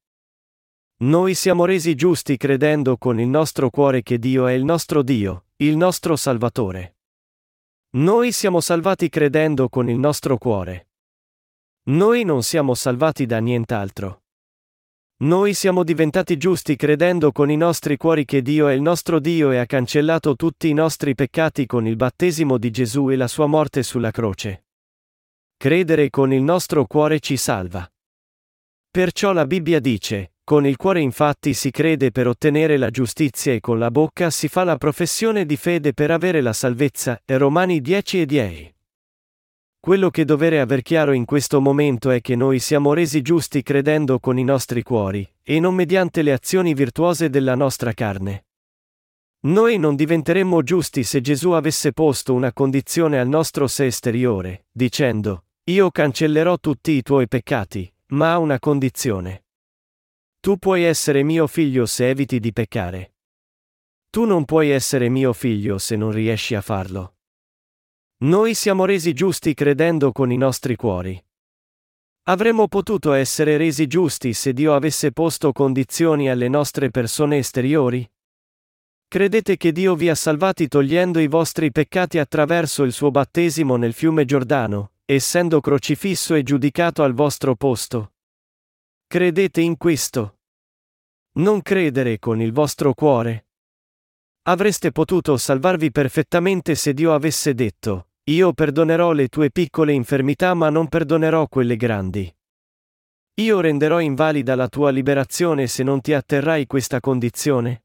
Noi 1.02 1.35
siamo 1.35 1.64
resi 1.64 1.94
giusti 1.94 2.37
credendo 2.37 2.97
con 2.97 3.20
il 3.20 3.28
nostro 3.28 3.70
cuore 3.70 4.02
che 4.02 4.18
Dio 4.18 4.49
è 4.49 4.52
il 4.52 4.64
nostro 4.64 5.04
Dio, 5.04 5.44
il 5.59 5.76
nostro 5.76 6.16
Salvatore. 6.16 6.97
Noi 7.92 8.30
siamo 8.30 8.61
salvati 8.61 9.09
credendo 9.09 9.68
con 9.68 9.90
il 9.90 9.99
nostro 9.99 10.38
cuore. 10.38 10.90
Noi 11.88 12.23
non 12.23 12.44
siamo 12.44 12.75
salvati 12.75 13.26
da 13.26 13.40
nient'altro. 13.40 14.23
Noi 15.23 15.54
siamo 15.54 15.82
diventati 15.82 16.37
giusti 16.37 16.76
credendo 16.76 17.32
con 17.32 17.50
i 17.50 17.56
nostri 17.56 17.97
cuori 17.97 18.25
che 18.25 18.42
Dio 18.42 18.68
è 18.68 18.75
il 18.75 18.80
nostro 18.80 19.18
Dio 19.18 19.50
e 19.50 19.59
ha 19.59 19.66
cancellato 19.66 20.37
tutti 20.37 20.68
i 20.68 20.73
nostri 20.73 21.16
peccati 21.16 21.66
con 21.66 21.85
il 21.85 21.97
battesimo 21.97 22.59
di 22.59 22.70
Gesù 22.70 23.11
e 23.11 23.16
la 23.16 23.26
sua 23.26 23.47
morte 23.47 23.82
sulla 23.82 24.12
croce. 24.12 24.66
Credere 25.56 26.11
con 26.11 26.32
il 26.32 26.42
nostro 26.42 26.87
cuore 26.87 27.18
ci 27.18 27.37
salva. 27.37 27.90
Perciò 28.88 29.32
la 29.32 29.47
Bibbia 29.47 29.80
dice, 29.80 30.35
con 30.50 30.66
il 30.66 30.75
cuore 30.75 30.99
infatti 30.99 31.54
si 31.54 31.71
crede 31.71 32.11
per 32.11 32.26
ottenere 32.26 32.76
la 32.76 32.90
giustizia 32.90 33.52
e 33.52 33.61
con 33.61 33.78
la 33.78 33.88
bocca 33.88 34.30
si 34.30 34.49
fa 34.49 34.64
la 34.64 34.78
professione 34.78 35.47
di 35.47 35.57
fede 35.57 35.92
per 35.92 36.11
avere 36.11 36.40
la 36.40 36.52
salvezza. 36.52 37.23
Romani 37.25 37.80
10 37.80 38.23
e 38.23 38.26
10. 38.26 38.75
Quello 39.78 40.11
che 40.11 40.25
dovere 40.25 40.59
aver 40.59 40.83
chiaro 40.83 41.12
in 41.12 41.25
questo 41.25 41.61
momento 41.61 42.11
è 42.11 42.21
che 42.21 42.35
noi 42.35 42.59
siamo 42.59 42.95
resi 42.95 43.23
giusti 43.23 43.62
credendo 43.62 44.19
con 44.19 44.40
i 44.40 44.42
nostri 44.42 44.83
cuori, 44.83 45.25
e 45.45 45.61
non 45.61 45.76
mediante 45.76 46.21
le 46.21 46.33
azioni 46.33 46.75
virtuose 46.75 47.30
della 47.30 47.54
nostra 47.54 47.92
carne. 47.92 48.47
Noi 49.42 49.78
non 49.78 49.95
diventeremmo 49.95 50.64
giusti 50.64 51.04
se 51.04 51.21
Gesù 51.21 51.52
avesse 51.52 51.92
posto 51.92 52.35
una 52.35 52.52
condizione 52.52 53.21
al 53.21 53.28
nostro 53.28 53.69
sé 53.69 53.87
esteriore, 53.87 54.64
dicendo, 54.73 55.45
Io 55.66 55.92
cancellerò 55.92 56.59
tutti 56.59 56.90
i 56.90 57.02
tuoi 57.02 57.28
peccati, 57.28 57.88
ma 58.07 58.33
ha 58.33 58.38
una 58.38 58.59
condizione. 58.59 59.45
Tu 60.42 60.56
puoi 60.56 60.85
essere 60.85 61.23
mio 61.23 61.47
figlio 61.47 61.85
se 61.85 62.09
eviti 62.09 62.40
di 62.40 62.50
peccare. 62.50 63.16
Tu 64.09 64.25
non 64.25 64.47
puoi 64.47 64.70
essere 64.70 65.11
mio 65.11 65.35
figlio 65.35 65.76
se 65.76 65.97
non 65.97 66.12
riesci 66.12 66.54
a 66.54 66.62
farlo. 66.62 67.16
Noi 68.23 68.54
siamo 68.54 68.87
resi 68.87 69.12
giusti 69.12 69.52
credendo 69.52 70.12
con 70.12 70.32
i 70.32 70.38
nostri 70.38 70.76
cuori. 70.76 71.23
Avremmo 72.25 72.68
potuto 72.68 73.12
essere 73.12 73.59
resi 73.59 73.87
giusti 73.87 74.32
se 74.32 74.54
Dio 74.54 74.75
avesse 74.75 75.12
posto 75.12 75.52
condizioni 75.52 76.30
alle 76.30 76.49
nostre 76.49 76.90
persone 76.90 77.37
esteriori? 77.37 78.11
Credete 79.09 79.59
che 79.59 79.73
Dio 79.73 79.94
vi 79.94 80.09
ha 80.09 80.14
salvati 80.14 80.68
togliendo 80.68 81.18
i 81.18 81.26
vostri 81.26 81.70
peccati 81.70 82.18
attraverso 82.18 82.82
il 82.85 82.92
suo 82.92 83.11
battesimo 83.11 83.76
nel 83.76 83.92
fiume 83.92 84.25
Giordano, 84.25 84.92
essendo 85.04 85.61
crocifisso 85.61 86.35
e 86.35 86.42
giudicato 86.42 87.02
al 87.02 87.12
vostro 87.12 87.54
posto? 87.56 88.12
Credete 89.12 89.60
in 89.60 89.76
questo? 89.76 90.38
Non 91.38 91.62
credere 91.62 92.20
con 92.20 92.40
il 92.40 92.52
vostro 92.52 92.94
cuore? 92.94 93.48
Avreste 94.42 94.92
potuto 94.92 95.36
salvarvi 95.36 95.90
perfettamente 95.90 96.76
se 96.76 96.94
Dio 96.94 97.12
avesse 97.12 97.52
detto, 97.52 98.10
io 98.30 98.52
perdonerò 98.52 99.10
le 99.10 99.26
tue 99.26 99.50
piccole 99.50 99.92
infermità 99.94 100.54
ma 100.54 100.70
non 100.70 100.86
perdonerò 100.86 101.48
quelle 101.48 101.74
grandi. 101.74 102.32
Io 103.40 103.58
renderò 103.58 103.98
invalida 103.98 104.54
la 104.54 104.68
tua 104.68 104.90
liberazione 104.90 105.66
se 105.66 105.82
non 105.82 106.00
ti 106.00 106.12
atterrai 106.12 106.66
questa 106.66 107.00
condizione? 107.00 107.82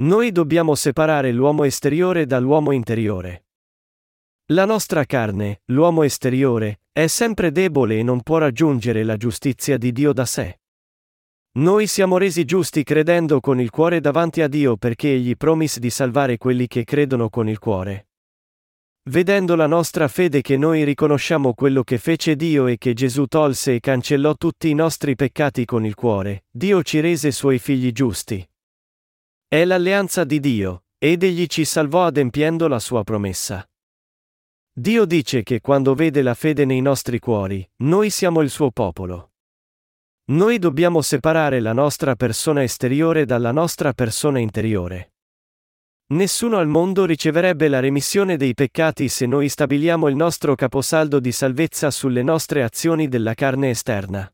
Noi 0.00 0.30
dobbiamo 0.30 0.74
separare 0.74 1.32
l'uomo 1.32 1.64
esteriore 1.64 2.26
dall'uomo 2.26 2.72
interiore. 2.72 3.46
La 4.48 4.66
nostra 4.66 5.06
carne, 5.06 5.62
l'uomo 5.68 6.02
esteriore, 6.02 6.79
è 6.92 7.06
sempre 7.06 7.52
debole 7.52 7.98
e 7.98 8.02
non 8.02 8.20
può 8.22 8.38
raggiungere 8.38 9.04
la 9.04 9.16
giustizia 9.16 9.78
di 9.78 9.92
Dio 9.92 10.12
da 10.12 10.24
sé. 10.24 10.58
Noi 11.52 11.86
siamo 11.86 12.18
resi 12.18 12.44
giusti 12.44 12.82
credendo 12.82 13.40
con 13.40 13.60
il 13.60 13.70
cuore 13.70 14.00
davanti 14.00 14.42
a 14.42 14.48
Dio 14.48 14.76
perché 14.76 15.12
Egli 15.12 15.36
promise 15.36 15.80
di 15.80 15.90
salvare 15.90 16.36
quelli 16.36 16.66
che 16.66 16.84
credono 16.84 17.28
con 17.28 17.48
il 17.48 17.58
cuore. 17.58 18.08
Vedendo 19.08 19.56
la 19.56 19.66
nostra 19.66 20.08
fede 20.08 20.40
che 20.42 20.56
noi 20.56 20.84
riconosciamo 20.84 21.54
quello 21.54 21.82
che 21.82 21.98
fece 21.98 22.36
Dio 22.36 22.66
e 22.66 22.76
che 22.76 22.92
Gesù 22.92 23.26
tolse 23.26 23.76
e 23.76 23.80
cancellò 23.80 24.34
tutti 24.34 24.68
i 24.68 24.74
nostri 24.74 25.14
peccati 25.14 25.64
con 25.64 25.84
il 25.84 25.94
cuore, 25.94 26.44
Dio 26.50 26.82
ci 26.82 27.00
rese 27.00 27.30
suoi 27.30 27.58
figli 27.58 27.92
giusti. 27.92 28.46
È 29.48 29.64
l'alleanza 29.64 30.24
di 30.24 30.38
Dio, 30.38 30.84
ed 30.98 31.22
Egli 31.22 31.46
ci 31.46 31.64
salvò 31.64 32.04
adempiendo 32.04 32.68
la 32.68 32.78
sua 32.78 33.02
promessa. 33.02 33.69
Dio 34.72 35.04
dice 35.04 35.42
che 35.42 35.60
quando 35.60 35.94
vede 35.94 36.22
la 36.22 36.34
fede 36.34 36.64
nei 36.64 36.80
nostri 36.80 37.18
cuori, 37.18 37.68
noi 37.78 38.08
siamo 38.08 38.40
il 38.40 38.50
suo 38.50 38.70
popolo. 38.70 39.32
Noi 40.30 40.60
dobbiamo 40.60 41.02
separare 41.02 41.58
la 41.58 41.72
nostra 41.72 42.14
persona 42.14 42.62
esteriore 42.62 43.24
dalla 43.24 43.50
nostra 43.50 43.92
persona 43.92 44.38
interiore. 44.38 45.14
Nessuno 46.12 46.58
al 46.58 46.68
mondo 46.68 47.04
riceverebbe 47.04 47.68
la 47.68 47.80
remissione 47.80 48.36
dei 48.36 48.54
peccati 48.54 49.08
se 49.08 49.26
noi 49.26 49.48
stabiliamo 49.48 50.08
il 50.08 50.16
nostro 50.16 50.54
caposaldo 50.54 51.18
di 51.18 51.32
salvezza 51.32 51.90
sulle 51.90 52.22
nostre 52.22 52.62
azioni 52.62 53.08
della 53.08 53.34
carne 53.34 53.70
esterna. 53.70 54.32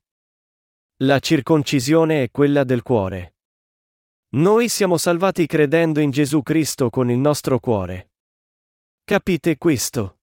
La 1.00 1.18
circoncisione 1.18 2.24
è 2.24 2.30
quella 2.30 2.64
del 2.64 2.82
cuore. 2.82 3.36
Noi 4.36 4.68
siamo 4.68 4.98
salvati 4.98 5.46
credendo 5.46 6.00
in 6.00 6.10
Gesù 6.10 6.42
Cristo 6.42 6.90
con 6.90 7.10
il 7.10 7.18
nostro 7.18 7.58
cuore. 7.58 8.10
Capite 9.04 9.56
questo? 9.56 10.15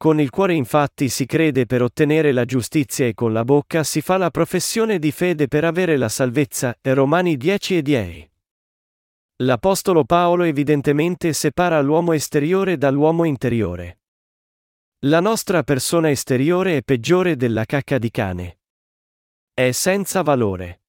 Con 0.00 0.18
il 0.18 0.30
cuore 0.30 0.54
infatti 0.54 1.10
si 1.10 1.26
crede 1.26 1.66
per 1.66 1.82
ottenere 1.82 2.32
la 2.32 2.46
giustizia 2.46 3.04
e 3.04 3.12
con 3.12 3.34
la 3.34 3.44
bocca 3.44 3.84
si 3.84 4.00
fa 4.00 4.16
la 4.16 4.30
professione 4.30 4.98
di 4.98 5.12
fede 5.12 5.46
per 5.46 5.64
avere 5.64 5.98
la 5.98 6.08
salvezza. 6.08 6.74
Romani 6.80 7.36
10 7.36 7.76
e 7.76 7.82
10. 7.82 8.30
L'Apostolo 9.42 10.06
Paolo 10.06 10.44
evidentemente 10.44 11.34
separa 11.34 11.82
l'uomo 11.82 12.14
esteriore 12.14 12.78
dall'uomo 12.78 13.24
interiore. 13.24 13.98
La 15.00 15.20
nostra 15.20 15.62
persona 15.64 16.08
esteriore 16.08 16.78
è 16.78 16.82
peggiore 16.82 17.36
della 17.36 17.66
cacca 17.66 17.98
di 17.98 18.10
cane. 18.10 18.60
È 19.52 19.70
senza 19.70 20.22
valore. 20.22 20.80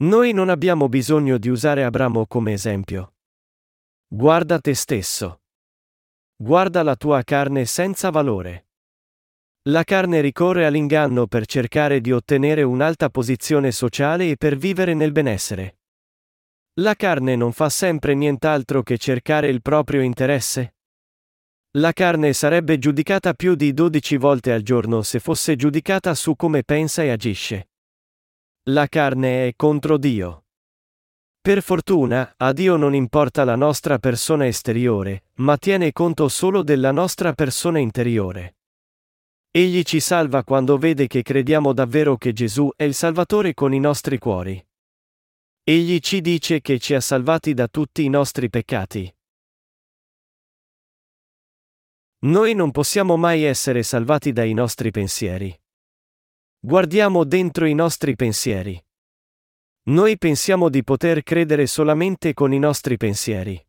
Noi 0.00 0.34
non 0.34 0.50
abbiamo 0.50 0.90
bisogno 0.90 1.38
di 1.38 1.48
usare 1.48 1.84
Abramo 1.84 2.26
come 2.26 2.52
esempio. 2.52 3.14
Guarda 4.06 4.58
te 4.58 4.74
stesso. 4.74 5.40
Guarda 6.42 6.82
la 6.82 6.96
tua 6.96 7.22
carne 7.22 7.66
senza 7.66 8.08
valore. 8.08 8.68
La 9.68 9.84
carne 9.84 10.22
ricorre 10.22 10.64
all'inganno 10.64 11.26
per 11.26 11.44
cercare 11.44 12.00
di 12.00 12.12
ottenere 12.12 12.62
un'alta 12.62 13.10
posizione 13.10 13.72
sociale 13.72 14.30
e 14.30 14.36
per 14.38 14.56
vivere 14.56 14.94
nel 14.94 15.12
benessere. 15.12 15.80
La 16.80 16.94
carne 16.94 17.36
non 17.36 17.52
fa 17.52 17.68
sempre 17.68 18.14
nient'altro 18.14 18.82
che 18.82 18.96
cercare 18.96 19.48
il 19.48 19.60
proprio 19.60 20.00
interesse? 20.00 20.76
La 21.72 21.92
carne 21.92 22.32
sarebbe 22.32 22.78
giudicata 22.78 23.34
più 23.34 23.54
di 23.54 23.74
12 23.74 24.16
volte 24.16 24.50
al 24.50 24.62
giorno 24.62 25.02
se 25.02 25.20
fosse 25.20 25.56
giudicata 25.56 26.14
su 26.14 26.36
come 26.36 26.62
pensa 26.64 27.02
e 27.02 27.10
agisce. 27.10 27.68
La 28.70 28.86
carne 28.86 29.48
è 29.48 29.52
contro 29.56 29.98
Dio. 29.98 30.39
Per 31.42 31.62
fortuna, 31.62 32.34
a 32.36 32.52
Dio 32.52 32.76
non 32.76 32.94
importa 32.94 33.44
la 33.44 33.56
nostra 33.56 33.98
persona 33.98 34.46
esteriore, 34.46 35.24
ma 35.36 35.56
tiene 35.56 35.90
conto 35.90 36.28
solo 36.28 36.62
della 36.62 36.92
nostra 36.92 37.32
persona 37.32 37.78
interiore. 37.78 38.56
Egli 39.50 39.82
ci 39.82 40.00
salva 40.00 40.44
quando 40.44 40.76
vede 40.76 41.06
che 41.06 41.22
crediamo 41.22 41.72
davvero 41.72 42.18
che 42.18 42.34
Gesù 42.34 42.70
è 42.76 42.84
il 42.84 42.92
Salvatore 42.92 43.54
con 43.54 43.72
i 43.72 43.80
nostri 43.80 44.18
cuori. 44.18 44.62
Egli 45.64 45.98
ci 46.00 46.20
dice 46.20 46.60
che 46.60 46.78
ci 46.78 46.92
ha 46.92 47.00
salvati 47.00 47.54
da 47.54 47.68
tutti 47.68 48.04
i 48.04 48.10
nostri 48.10 48.50
peccati. 48.50 49.10
Noi 52.18 52.54
non 52.54 52.70
possiamo 52.70 53.16
mai 53.16 53.44
essere 53.44 53.82
salvati 53.82 54.32
dai 54.32 54.52
nostri 54.52 54.90
pensieri. 54.90 55.58
Guardiamo 56.58 57.24
dentro 57.24 57.64
i 57.64 57.72
nostri 57.72 58.14
pensieri. 58.14 58.78
Noi 59.90 60.18
pensiamo 60.18 60.68
di 60.68 60.84
poter 60.84 61.24
credere 61.24 61.66
solamente 61.66 62.32
con 62.32 62.52
i 62.52 62.60
nostri 62.60 62.96
pensieri. 62.96 63.60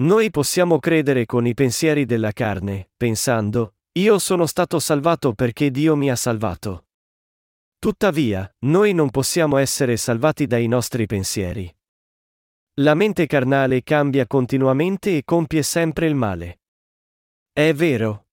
Noi 0.00 0.30
possiamo 0.30 0.80
credere 0.80 1.26
con 1.26 1.46
i 1.46 1.54
pensieri 1.54 2.04
della 2.04 2.32
carne, 2.32 2.90
pensando, 2.96 3.76
io 3.98 4.18
sono 4.18 4.46
stato 4.46 4.80
salvato 4.80 5.32
perché 5.32 5.70
Dio 5.70 5.94
mi 5.94 6.10
ha 6.10 6.16
salvato. 6.16 6.86
Tuttavia, 7.78 8.52
noi 8.64 8.94
non 8.94 9.10
possiamo 9.10 9.58
essere 9.58 9.96
salvati 9.96 10.48
dai 10.48 10.66
nostri 10.66 11.06
pensieri. 11.06 11.72
La 12.80 12.94
mente 12.94 13.26
carnale 13.26 13.84
cambia 13.84 14.26
continuamente 14.26 15.16
e 15.18 15.22
compie 15.22 15.62
sempre 15.62 16.08
il 16.08 16.16
male. 16.16 16.62
È 17.52 17.72
vero. 17.72 18.26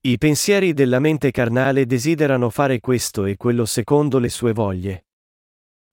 I 0.00 0.16
pensieri 0.16 0.72
della 0.72 0.98
mente 0.98 1.30
carnale 1.30 1.84
desiderano 1.84 2.48
fare 2.48 2.80
questo 2.80 3.26
e 3.26 3.36
quello 3.36 3.66
secondo 3.66 4.18
le 4.18 4.30
sue 4.30 4.54
voglie. 4.54 5.04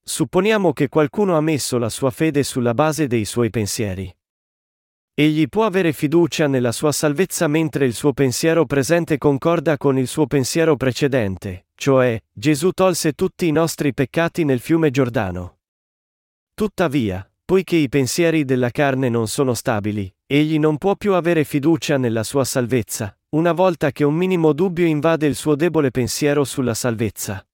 Supponiamo 0.09 0.71
che 0.71 0.87
qualcuno 0.87 1.35
ha 1.35 1.41
messo 1.41 1.77
la 1.77 1.89
sua 1.89 2.11
fede 2.11 2.41
sulla 2.43 2.73
base 2.73 3.07
dei 3.07 3.25
suoi 3.25 3.49
pensieri. 3.49 4.09
Egli 5.13 5.49
può 5.49 5.65
avere 5.65 5.91
fiducia 5.91 6.47
nella 6.47 6.71
sua 6.71 6.93
salvezza 6.93 7.47
mentre 7.47 7.85
il 7.85 7.93
suo 7.93 8.13
pensiero 8.13 8.65
presente 8.65 9.17
concorda 9.17 9.75
con 9.75 9.97
il 9.97 10.07
suo 10.07 10.25
pensiero 10.25 10.77
precedente, 10.77 11.65
cioè, 11.75 12.17
Gesù 12.31 12.71
tolse 12.71 13.11
tutti 13.11 13.47
i 13.47 13.51
nostri 13.51 13.93
peccati 13.93 14.45
nel 14.45 14.61
fiume 14.61 14.91
Giordano. 14.91 15.57
Tuttavia, 16.53 17.29
poiché 17.43 17.75
i 17.75 17.89
pensieri 17.89 18.45
della 18.45 18.69
carne 18.69 19.09
non 19.09 19.27
sono 19.27 19.53
stabili, 19.53 20.09
egli 20.25 20.57
non 20.57 20.77
può 20.77 20.95
più 20.95 21.15
avere 21.15 21.43
fiducia 21.43 21.97
nella 21.97 22.23
sua 22.23 22.45
salvezza, 22.45 23.13
una 23.31 23.51
volta 23.51 23.91
che 23.91 24.05
un 24.05 24.15
minimo 24.15 24.53
dubbio 24.53 24.85
invade 24.85 25.27
il 25.27 25.35
suo 25.35 25.55
debole 25.55 25.91
pensiero 25.91 26.45
sulla 26.45 26.73
salvezza. 26.73 27.45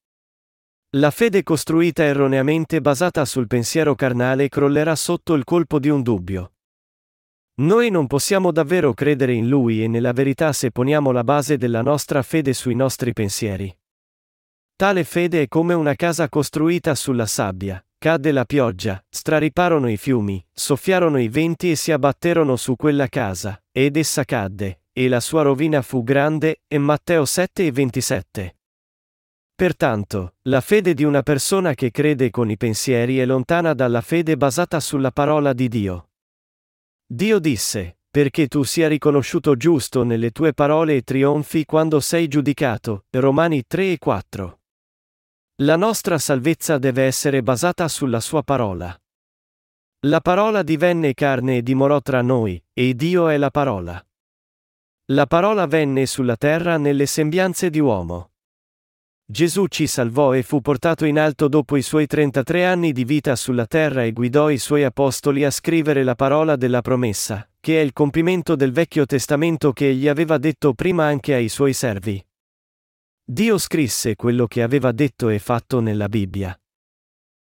La 0.96 1.10
fede 1.10 1.42
costruita 1.42 2.04
erroneamente 2.04 2.80
basata 2.80 3.24
sul 3.24 3.48
pensiero 3.48 3.96
carnale 3.96 4.48
crollerà 4.48 4.94
sotto 4.94 5.34
il 5.34 5.42
colpo 5.42 5.80
di 5.80 5.88
un 5.88 6.02
dubbio. 6.02 6.52
Noi 7.62 7.90
non 7.90 8.06
possiamo 8.06 8.52
davvero 8.52 8.94
credere 8.94 9.32
in 9.32 9.48
Lui 9.48 9.82
e 9.82 9.88
nella 9.88 10.12
verità 10.12 10.52
se 10.52 10.70
poniamo 10.70 11.10
la 11.10 11.24
base 11.24 11.56
della 11.56 11.82
nostra 11.82 12.22
fede 12.22 12.52
sui 12.52 12.76
nostri 12.76 13.12
pensieri. 13.12 13.76
Tale 14.76 15.02
fede 15.02 15.42
è 15.42 15.48
come 15.48 15.74
una 15.74 15.96
casa 15.96 16.28
costruita 16.28 16.94
sulla 16.94 17.26
sabbia, 17.26 17.84
cadde 17.98 18.30
la 18.30 18.44
pioggia, 18.44 19.04
strariparono 19.08 19.90
i 19.90 19.96
fiumi, 19.96 20.44
soffiarono 20.52 21.18
i 21.18 21.26
venti 21.26 21.72
e 21.72 21.74
si 21.74 21.90
abbatterono 21.90 22.54
su 22.54 22.76
quella 22.76 23.08
casa, 23.08 23.60
ed 23.72 23.96
essa 23.96 24.24
cadde, 24.24 24.82
e 24.92 25.08
la 25.08 25.18
sua 25.18 25.42
rovina 25.42 25.82
fu 25.82 26.04
grande, 26.04 26.60
e 26.68 26.78
Matteo 26.78 27.24
7 27.24 27.66
e 27.66 27.72
27. 27.72 28.56
Pertanto, 29.56 30.34
la 30.42 30.60
fede 30.60 30.94
di 30.94 31.04
una 31.04 31.22
persona 31.22 31.74
che 31.74 31.92
crede 31.92 32.30
con 32.30 32.50
i 32.50 32.56
pensieri 32.56 33.18
è 33.18 33.24
lontana 33.24 33.72
dalla 33.72 34.00
fede 34.00 34.36
basata 34.36 34.80
sulla 34.80 35.12
parola 35.12 35.52
di 35.52 35.68
Dio. 35.68 36.08
Dio 37.06 37.38
disse, 37.38 37.98
perché 38.10 38.48
tu 38.48 38.64
sia 38.64 38.88
riconosciuto 38.88 39.56
giusto 39.56 40.02
nelle 40.02 40.30
tue 40.30 40.54
parole 40.54 40.96
e 40.96 41.02
trionfi 41.02 41.64
quando 41.64 42.00
sei 42.00 42.26
giudicato. 42.26 43.06
Romani 43.10 43.64
3 43.64 43.92
e 43.92 43.98
4. 43.98 44.60
La 45.62 45.76
nostra 45.76 46.18
salvezza 46.18 46.78
deve 46.78 47.04
essere 47.04 47.42
basata 47.42 47.86
sulla 47.86 48.18
sua 48.18 48.42
parola. 48.42 49.00
La 50.06 50.20
parola 50.20 50.64
divenne 50.64 51.14
carne 51.14 51.58
e 51.58 51.62
dimorò 51.62 52.00
tra 52.00 52.22
noi, 52.22 52.60
e 52.72 52.94
Dio 52.94 53.28
è 53.28 53.36
la 53.36 53.50
parola. 53.50 54.04
La 55.12 55.26
parola 55.26 55.66
venne 55.66 56.06
sulla 56.06 56.36
terra 56.36 56.76
nelle 56.76 57.06
sembianze 57.06 57.70
di 57.70 57.78
uomo. 57.78 58.33
Gesù 59.26 59.68
ci 59.68 59.86
salvò 59.86 60.34
e 60.34 60.42
fu 60.42 60.60
portato 60.60 61.06
in 61.06 61.18
alto 61.18 61.48
dopo 61.48 61.76
i 61.76 61.82
suoi 61.82 62.06
33 62.06 62.66
anni 62.66 62.92
di 62.92 63.04
vita 63.04 63.34
sulla 63.36 63.64
terra 63.64 64.04
e 64.04 64.12
guidò 64.12 64.50
i 64.50 64.58
suoi 64.58 64.84
apostoli 64.84 65.44
a 65.44 65.50
scrivere 65.50 66.02
la 66.02 66.14
parola 66.14 66.56
della 66.56 66.82
promessa, 66.82 67.48
che 67.58 67.80
è 67.80 67.82
il 67.82 67.94
compimento 67.94 68.54
del 68.54 68.70
Vecchio 68.70 69.06
Testamento 69.06 69.72
che 69.72 69.88
egli 69.88 70.08
aveva 70.08 70.36
detto 70.36 70.74
prima 70.74 71.06
anche 71.06 71.32
ai 71.32 71.48
suoi 71.48 71.72
servi. 71.72 72.22
Dio 73.24 73.56
scrisse 73.56 74.14
quello 74.14 74.46
che 74.46 74.62
aveva 74.62 74.92
detto 74.92 75.30
e 75.30 75.38
fatto 75.38 75.80
nella 75.80 76.10
Bibbia. 76.10 76.54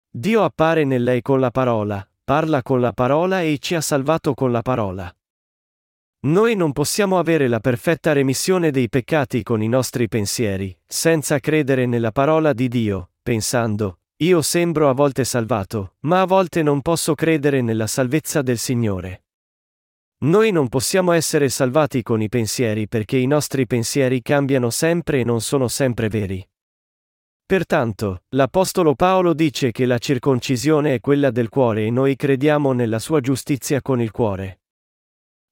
Dio 0.10 0.44
appare 0.46 0.86
nel 0.86 1.04
lei 1.04 1.22
con 1.22 1.42
la 1.42 1.52
parola, 1.52 2.08
parla 2.24 2.64
con 2.64 2.80
la 2.80 2.94
parola 2.94 3.42
e 3.42 3.58
ci 3.60 3.76
ha 3.76 3.82
salvato 3.82 4.34
con 4.34 4.54
la 4.54 4.62
parola. 4.62 5.14
Noi 6.26 6.56
non 6.56 6.72
possiamo 6.72 7.20
avere 7.20 7.48
la 7.48 7.60
perfetta 7.60 8.12
remissione 8.12 8.72
dei 8.72 8.90
peccati 8.90 9.44
con 9.44 9.62
i 9.62 9.68
nostri 9.68 10.08
pensieri, 10.08 10.76
senza 10.84 11.38
credere 11.40 11.86
nella 11.86 12.12
parola 12.12 12.52
di 12.52 12.68
Dio, 12.68 13.12
pensando, 13.22 14.00
io 14.24 14.42
sembro 14.42 14.90
a 14.90 14.94
volte 14.94 15.24
salvato, 15.24 15.98
ma 16.00 16.22
a 16.22 16.26
volte 16.26 16.64
non 16.64 16.82
posso 16.82 17.14
credere 17.14 17.62
nella 17.62 17.86
salvezza 17.86 18.42
del 18.42 18.58
Signore. 18.58 19.26
Noi 20.24 20.52
non 20.52 20.68
possiamo 20.68 21.12
essere 21.12 21.48
salvati 21.50 22.02
con 22.02 22.24
i 22.24 22.28
pensieri 22.28 22.88
perché 22.88 23.18
i 23.18 23.28
nostri 23.28 23.68
pensieri 23.68 24.24
cambiano 24.24 24.72
sempre 24.72 25.20
e 25.20 25.24
non 25.24 25.42
sono 25.42 25.68
sempre 25.68 26.08
veri. 26.08 26.44
Pertanto, 27.46 28.24
l'Apostolo 28.30 28.96
Paolo 28.96 29.36
dice 29.36 29.70
che 29.70 29.86
la 29.86 30.00
circoncisione 30.00 30.96
è 30.96 31.00
quella 31.02 31.30
del 31.30 31.50
cuore 31.50 31.86
e 31.86 31.92
noi 31.92 32.16
crediamo 32.16 32.72
nella 32.72 32.98
sua 32.98 33.20
giustizia 33.20 33.80
con 33.84 34.02
il 34.02 34.10
cuore. 34.10 34.62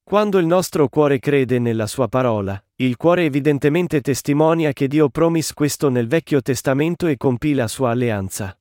Quando 0.04 0.38
il 0.38 0.46
nostro 0.46 0.90
cuore 0.90 1.18
crede 1.18 1.60
nella 1.60 1.88
sua 1.88 2.10
parola, 2.10 2.62
il 2.76 2.98
cuore 2.98 3.24
evidentemente 3.24 4.02
testimonia 4.02 4.74
che 4.74 4.90
Dio 4.90 5.08
promise 5.10 5.54
questo 5.54 5.90
nel 5.90 6.08
Vecchio 6.08 6.42
Testamento 6.42 7.08
e 7.08 7.16
compì 7.16 7.54
la 7.54 7.70
sua 7.70 7.92
alleanza. 7.92 8.56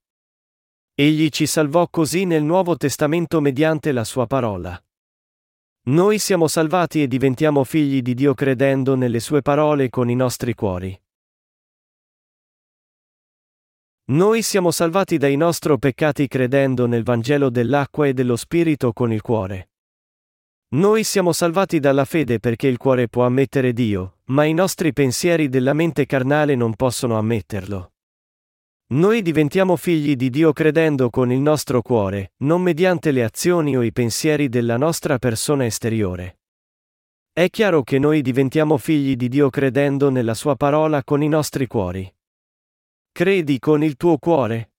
Egli 0.94 1.30
ci 1.30 1.46
salvò 1.46 1.88
così 1.88 2.24
nel 2.26 2.44
Nuovo 2.44 2.76
Testamento 2.76 3.40
mediante 3.40 3.90
la 3.90 4.04
sua 4.04 4.26
parola. 4.26 4.80
Noi 5.84 6.20
siamo 6.20 6.46
salvati 6.46 7.02
e 7.02 7.08
diventiamo 7.08 7.64
figli 7.64 8.02
di 8.02 8.14
Dio 8.14 8.34
credendo 8.34 8.94
nelle 8.94 9.18
sue 9.18 9.42
parole 9.42 9.90
con 9.90 10.08
i 10.08 10.14
nostri 10.14 10.54
cuori. 10.54 10.96
Noi 14.04 14.42
siamo 14.42 14.70
salvati 14.70 15.18
dai 15.18 15.36
nostri 15.36 15.76
peccati 15.76 16.28
credendo 16.28 16.86
nel 16.86 17.02
Vangelo 17.02 17.50
dell'acqua 17.50 18.06
e 18.06 18.14
dello 18.14 18.36
Spirito 18.36 18.92
con 18.92 19.12
il 19.12 19.22
cuore. 19.22 19.71
Noi 20.72 21.04
siamo 21.04 21.32
salvati 21.32 21.80
dalla 21.80 22.06
fede 22.06 22.40
perché 22.40 22.66
il 22.66 22.78
cuore 22.78 23.06
può 23.06 23.26
ammettere 23.26 23.74
Dio, 23.74 24.20
ma 24.26 24.44
i 24.44 24.54
nostri 24.54 24.94
pensieri 24.94 25.50
della 25.50 25.74
mente 25.74 26.06
carnale 26.06 26.54
non 26.54 26.74
possono 26.76 27.18
ammetterlo. 27.18 27.92
Noi 28.92 29.20
diventiamo 29.20 29.76
figli 29.76 30.16
di 30.16 30.30
Dio 30.30 30.54
credendo 30.54 31.10
con 31.10 31.30
il 31.30 31.40
nostro 31.40 31.82
cuore, 31.82 32.32
non 32.38 32.62
mediante 32.62 33.10
le 33.10 33.22
azioni 33.22 33.76
o 33.76 33.82
i 33.82 33.92
pensieri 33.92 34.48
della 34.48 34.78
nostra 34.78 35.18
persona 35.18 35.66
esteriore. 35.66 36.38
È 37.34 37.50
chiaro 37.50 37.82
che 37.82 37.98
noi 37.98 38.22
diventiamo 38.22 38.78
figli 38.78 39.14
di 39.14 39.28
Dio 39.28 39.50
credendo 39.50 40.08
nella 40.08 40.34
Sua 40.34 40.56
parola 40.56 41.04
con 41.04 41.22
i 41.22 41.28
nostri 41.28 41.66
cuori. 41.66 42.10
Credi 43.12 43.58
con 43.58 43.84
il 43.84 43.96
tuo 43.96 44.16
cuore? 44.16 44.72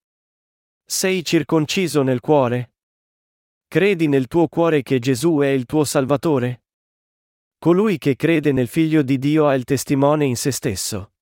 Sei 0.84 1.24
circonciso 1.24 2.02
nel 2.02 2.20
cuore? 2.20 2.73
Credi 3.74 4.08
nel 4.08 4.28
tuo 4.28 4.48
cuore 4.50 4.84
che 4.84 5.00
Gesù 5.00 5.40
è 5.40 5.48
il 5.48 5.66
tuo 5.66 5.84
Salvatore? 5.84 6.66
Colui 7.58 7.98
che 7.98 8.16
crede 8.16 8.52
nel 8.52 8.68
Figlio 8.68 9.02
di 9.02 9.18
Dio 9.18 9.48
ha 9.48 9.56
il 9.56 9.64
testimone 9.64 10.26
in 10.26 10.36
se 10.36 10.52
stesso. 10.52 11.14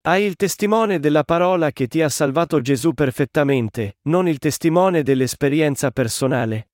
Hai 0.00 0.24
il 0.24 0.36
testimone 0.36 0.98
della 0.98 1.24
parola 1.24 1.70
che 1.70 1.86
ti 1.86 2.00
ha 2.00 2.08
salvato 2.08 2.62
Gesù 2.62 2.94
perfettamente, 2.94 3.98
non 4.04 4.26
il 4.28 4.38
testimone 4.38 5.02
dell'esperienza 5.02 5.90
personale. 5.90 6.70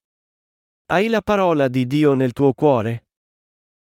Hai 0.86 1.08
la 1.08 1.22
parola 1.22 1.66
di 1.66 1.88
Dio 1.88 2.14
nel 2.14 2.32
tuo 2.32 2.52
cuore? 2.52 3.08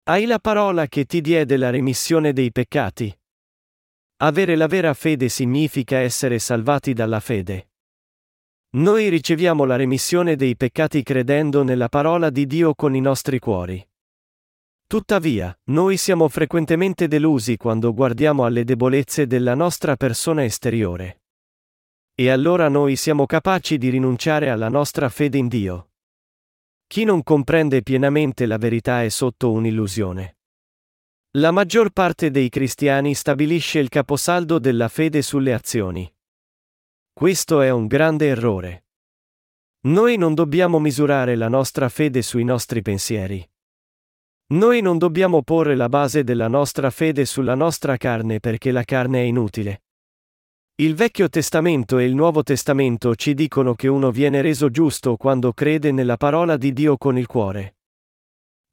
Hai 0.04 0.26
la 0.26 0.40
parola 0.40 0.88
che 0.88 1.06
ti 1.06 1.22
diede 1.22 1.56
la 1.56 1.70
remissione 1.70 2.34
dei 2.34 2.52
peccati? 2.52 3.18
Avere 4.18 4.58
la 4.58 4.68
vera 4.68 4.94
fede 4.94 5.30
significa 5.30 6.00
essere 6.00 6.40
salvati 6.40 6.92
dalla 6.92 7.22
fede. 7.22 7.69
Noi 8.72 9.10
riceviamo 9.10 9.66
la 9.66 9.76
remissione 9.76 10.36
dei 10.36 10.56
peccati 10.56 11.02
credendo 11.02 11.64
nella 11.64 11.90
parola 11.90 12.30
di 12.30 12.46
Dio 12.46 12.76
con 12.76 12.94
i 12.94 13.02
nostri 13.02 13.40
cuori. 13.40 13.84
Tuttavia, 14.86 15.58
noi 15.66 15.98
siamo 15.98 16.28
frequentemente 16.28 17.08
delusi 17.08 17.58
quando 17.58 17.94
guardiamo 17.96 18.46
alle 18.46 18.64
debolezze 18.64 19.26
della 19.26 19.56
nostra 19.56 19.96
persona 19.96 20.44
esteriore. 20.44 21.22
E 22.14 22.30
allora 22.30 22.70
noi 22.70 22.96
siamo 22.96 23.26
capaci 23.26 23.80
di 23.80 23.90
rinunciare 23.90 24.52
alla 24.52 24.70
nostra 24.70 25.10
fede 25.10 25.40
in 25.40 25.48
Dio. 25.48 25.90
Chi 26.86 27.06
non 27.06 27.24
comprende 27.24 27.82
pienamente 27.82 28.46
la 28.46 28.58
verità 28.58 29.04
è 29.04 29.10
sotto 29.10 29.52
un'illusione. 29.52 30.38
La 31.38 31.50
maggior 31.50 31.90
parte 31.90 32.30
dei 32.30 32.50
cristiani 32.50 33.16
stabilisce 33.16 33.80
il 33.80 33.90
caposaldo 33.90 34.60
della 34.60 34.90
fede 34.90 35.24
sulle 35.24 35.54
azioni. 35.54 36.12
Questo 37.20 37.60
è 37.60 37.70
un 37.70 37.88
grande 37.88 38.28
errore. 38.28 38.86
Noi 39.88 40.16
non 40.16 40.34
dobbiamo 40.34 40.80
misurare 40.80 41.36
la 41.36 41.50
nostra 41.50 41.90
fede 41.90 42.22
sui 42.22 42.46
nostri 42.46 42.82
pensieri. 42.82 43.46
Noi 44.54 44.82
non 44.82 44.98
dobbiamo 44.98 45.44
porre 45.44 45.76
la 45.76 45.90
base 45.90 46.24
della 46.24 46.48
nostra 46.48 46.90
fede 46.90 47.26
sulla 47.26 47.56
nostra 47.56 47.98
carne 47.98 48.40
perché 48.40 48.72
la 48.72 48.84
carne 48.84 49.20
è 49.20 49.24
inutile. 49.24 49.82
Il 50.76 50.96
Vecchio 50.96 51.28
Testamento 51.28 51.98
e 51.98 52.06
il 52.06 52.16
Nuovo 52.16 52.42
Testamento 52.42 53.14
ci 53.16 53.34
dicono 53.34 53.74
che 53.74 53.90
uno 53.90 54.12
viene 54.12 54.40
reso 54.40 54.70
giusto 54.70 55.18
quando 55.18 55.52
crede 55.52 55.92
nella 55.92 56.16
parola 56.16 56.56
di 56.56 56.72
Dio 56.72 56.96
con 56.96 57.18
il 57.18 57.28
cuore. 57.28 57.80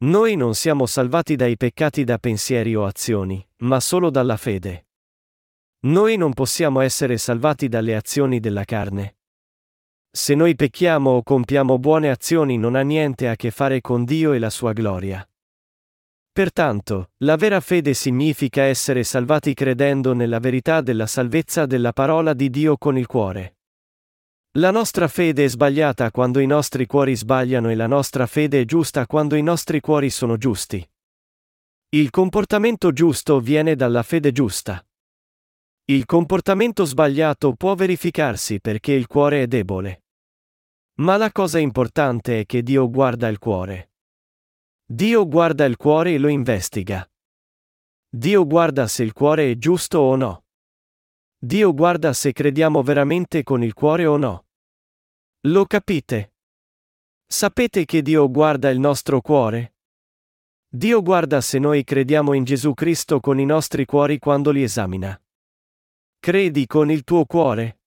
Noi 0.05 0.37
non 0.37 0.55
siamo 0.55 0.87
salvati 0.87 1.35
dai 1.35 1.57
peccati 1.57 2.05
da 2.05 2.17
pensieri 2.19 2.77
o 2.77 2.85
azioni, 2.85 3.45
ma 3.63 3.81
solo 3.81 4.09
dalla 4.09 4.37
fede. 4.37 4.86
Noi 5.87 6.17
non 6.17 6.33
possiamo 6.33 6.81
essere 6.81 7.17
salvati 7.17 7.69
dalle 7.69 7.95
azioni 7.95 8.41
della 8.41 8.65
carne. 8.65 9.19
Se 10.11 10.35
noi 10.35 10.57
pecchiamo 10.57 11.11
o 11.11 11.23
compiamo 11.23 11.79
buone 11.79 12.11
azioni 12.11 12.59
non 12.59 12.75
ha 12.75 12.81
niente 12.81 13.29
a 13.29 13.37
che 13.37 13.53
fare 13.53 13.81
con 13.81 14.05
Dio 14.05 14.33
e 14.33 14.41
la 14.41 14.51
sua 14.51 14.73
gloria. 14.73 15.25
Pertanto, 16.33 17.11
la 17.19 17.37
vera 17.37 17.61
fede 17.61 17.95
significa 17.95 18.63
essere 18.63 19.05
salvati 19.05 19.55
credendo 19.55 20.13
nella 20.13 20.41
verità 20.41 20.81
della 20.81 21.07
salvezza 21.07 21.67
della 21.67 21.93
parola 21.93 22.35
di 22.35 22.51
Dio 22.51 22.77
con 22.77 22.99
il 22.99 23.07
cuore. 23.07 23.59
La 24.59 24.73
nostra 24.73 25.07
fede 25.07 25.45
è 25.45 25.49
sbagliata 25.49 26.11
quando 26.11 26.41
i 26.41 26.47
nostri 26.47 26.87
cuori 26.87 27.15
sbagliano 27.15 27.71
e 27.71 27.77
la 27.77 27.87
nostra 27.87 28.27
fede 28.27 28.63
è 28.63 28.65
giusta 28.65 29.07
quando 29.07 29.37
i 29.37 29.43
nostri 29.43 29.81
cuori 29.81 30.11
sono 30.11 30.37
giusti. 30.37 30.85
Il 31.91 32.11
comportamento 32.11 32.93
giusto 32.93 33.39
viene 33.39 33.77
dalla 33.77 34.03
fede 34.03 34.33
giusta. 34.33 34.86
Il 35.89 36.05
comportamento 36.05 36.85
sbagliato 36.85 37.55
può 37.55 37.77
verificarsi 37.77 38.61
perché 38.61 38.91
il 38.91 39.07
cuore 39.07 39.43
è 39.43 39.47
debole. 39.47 40.03
Ma 40.95 41.17
la 41.17 41.31
cosa 41.31 41.61
importante 41.61 42.41
è 42.41 42.45
che 42.45 42.65
Dio 42.65 42.91
guarda 42.91 43.29
il 43.29 43.39
cuore. 43.39 43.93
Dio 44.85 45.29
guarda 45.29 45.65
il 45.65 45.77
cuore 45.77 46.15
e 46.15 46.19
lo 46.19 46.27
investiga. 46.27 47.09
Dio 48.09 48.45
guarda 48.47 48.89
se 48.89 49.05
il 49.05 49.13
cuore 49.13 49.53
è 49.53 49.57
giusto 49.59 50.01
o 50.01 50.17
no. 50.17 50.47
Dio 51.39 51.73
guarda 51.73 52.13
se 52.13 52.33
crediamo 52.33 52.83
veramente 52.83 53.45
con 53.45 53.63
il 53.63 53.73
cuore 53.73 54.07
o 54.07 54.17
no. 54.17 54.47
Lo 55.43 55.67
capite? 55.67 56.35
Sapete 57.27 57.85
che 57.85 58.03
Dio 58.03 58.29
guarda 58.29 58.71
il 58.71 58.81
nostro 58.81 59.21
cuore? 59.21 59.77
Dio 60.67 61.01
guarda 61.01 61.41
se 61.41 61.61
noi 61.61 61.85
crediamo 61.85 62.33
in 62.33 62.43
Gesù 62.43 62.75
Cristo 62.75 63.21
con 63.21 63.39
i 63.39 63.45
nostri 63.45 63.85
cuori 63.85 64.19
quando 64.19 64.51
li 64.51 64.65
esamina. 64.65 65.17
Credi 66.19 66.67
con 66.67 66.91
il 66.91 67.05
tuo 67.05 67.25
cuore? 67.25 67.81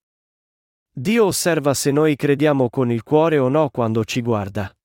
Dio 0.92 1.26
osserva 1.26 1.74
se 1.74 1.92
noi 1.92 2.16
crediamo 2.16 2.70
con 2.70 2.92
il 2.92 3.04
cuore 3.04 3.38
o 3.38 3.50
no 3.50 3.70
quando 3.70 4.04
ci 4.06 4.22
guarda. 4.22 4.76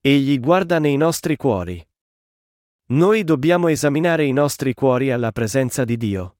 Egli 0.00 0.38
guarda 0.38 0.78
nei 0.78 0.96
nostri 0.96 1.36
cuori. 1.36 1.84
Noi 2.88 3.24
dobbiamo 3.24 3.68
esaminare 3.68 4.24
i 4.24 4.32
nostri 4.32 4.74
cuori 4.74 5.10
alla 5.10 5.32
presenza 5.32 5.84
di 5.84 5.96
Dio. 5.96 6.38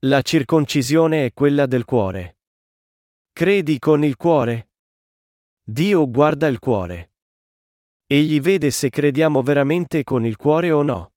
La 0.00 0.22
circoncisione 0.22 1.26
è 1.26 1.32
quella 1.32 1.66
del 1.66 1.84
cuore. 1.84 2.38
Credi 3.32 3.78
con 3.78 4.04
il 4.04 4.16
cuore? 4.16 4.70
Dio 5.62 6.08
guarda 6.08 6.46
il 6.46 6.58
cuore. 6.58 7.12
Egli 8.06 8.40
vede 8.40 8.70
se 8.70 8.90
crediamo 8.90 9.42
veramente 9.42 10.04
con 10.04 10.24
il 10.24 10.36
cuore 10.36 10.70
o 10.70 10.82
no. 10.82 11.12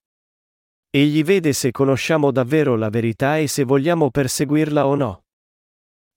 Egli 0.95 1.23
vede 1.23 1.53
se 1.53 1.71
conosciamo 1.71 2.29
davvero 2.29 2.75
la 2.75 2.89
verità 2.89 3.39
e 3.39 3.47
se 3.47 3.63
vogliamo 3.63 4.11
perseguirla 4.11 4.85
o 4.85 4.93
no. 4.93 5.23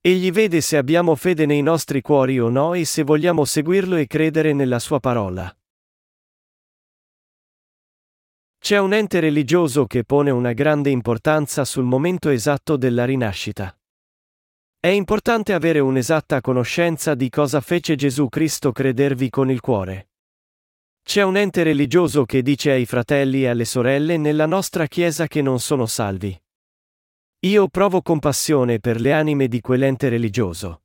Egli 0.03 0.31
vede 0.31 0.61
se 0.61 0.77
abbiamo 0.77 1.15
fede 1.15 1.47
nei 1.47 1.63
nostri 1.63 2.03
cuori 2.03 2.39
o 2.39 2.51
no 2.51 2.75
e 2.75 2.85
se 2.85 3.03
vogliamo 3.03 3.47
seguirlo 3.47 3.97
e 3.97 4.07
credere 4.07 4.53
nella 4.53 4.79
sua 4.79 5.01
parola. 5.01 5.51
C'è 8.59 8.77
un 8.77 8.93
ente 8.93 9.19
religioso 9.19 9.87
che 9.87 10.05
pone 10.05 10.31
una 10.31 10.53
grande 10.53 10.91
importanza 10.91 11.65
sul 11.65 11.85
momento 11.85 12.29
esatto 12.29 12.77
della 12.77 13.07
rinascita. 13.07 13.75
È 14.79 14.89
importante 14.89 15.55
avere 15.55 15.79
un'esatta 15.79 16.43
conoscenza 16.43 17.15
di 17.15 17.31
cosa 17.31 17.63
fece 17.63 17.95
Gesù 17.95 18.29
Cristo 18.29 18.73
credervi 18.73 19.31
con 19.31 19.51
il 19.51 19.61
cuore. 19.61 20.11
C'è 21.07 21.23
un 21.23 21.37
ente 21.37 21.63
religioso 21.63 22.25
che 22.25 22.43
dice 22.43 22.73
ai 22.73 22.85
fratelli 22.85 23.45
e 23.45 23.47
alle 23.47 23.65
sorelle 23.65 24.17
nella 24.17 24.45
nostra 24.45 24.89
Chiesa 24.89 25.29
che 25.29 25.41
non 25.41 25.61
sono 25.61 25.87
salvi. 25.87 26.37
Io 27.47 27.69
provo 27.69 28.03
compassione 28.03 28.81
per 28.81 29.01
le 29.01 29.13
anime 29.13 29.47
di 29.47 29.61
quell'ente 29.61 30.09
religioso. 30.09 30.83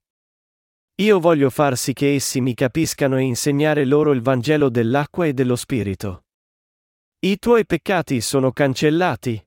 Io 1.01 1.19
voglio 1.19 1.49
far 1.49 1.75
sì 1.75 1.93
che 1.93 2.13
essi 2.13 2.39
mi 2.39 2.53
capiscano 2.53 3.17
e 3.17 3.23
insegnare 3.23 3.83
loro 3.83 4.11
il 4.11 4.21
Vangelo 4.21 4.69
dell'acqua 4.69 5.25
e 5.25 5.33
dello 5.33 5.55
Spirito. 5.55 6.25
I 7.21 7.39
tuoi 7.39 7.65
peccati 7.65 8.21
sono 8.21 8.51
cancellati. 8.51 9.43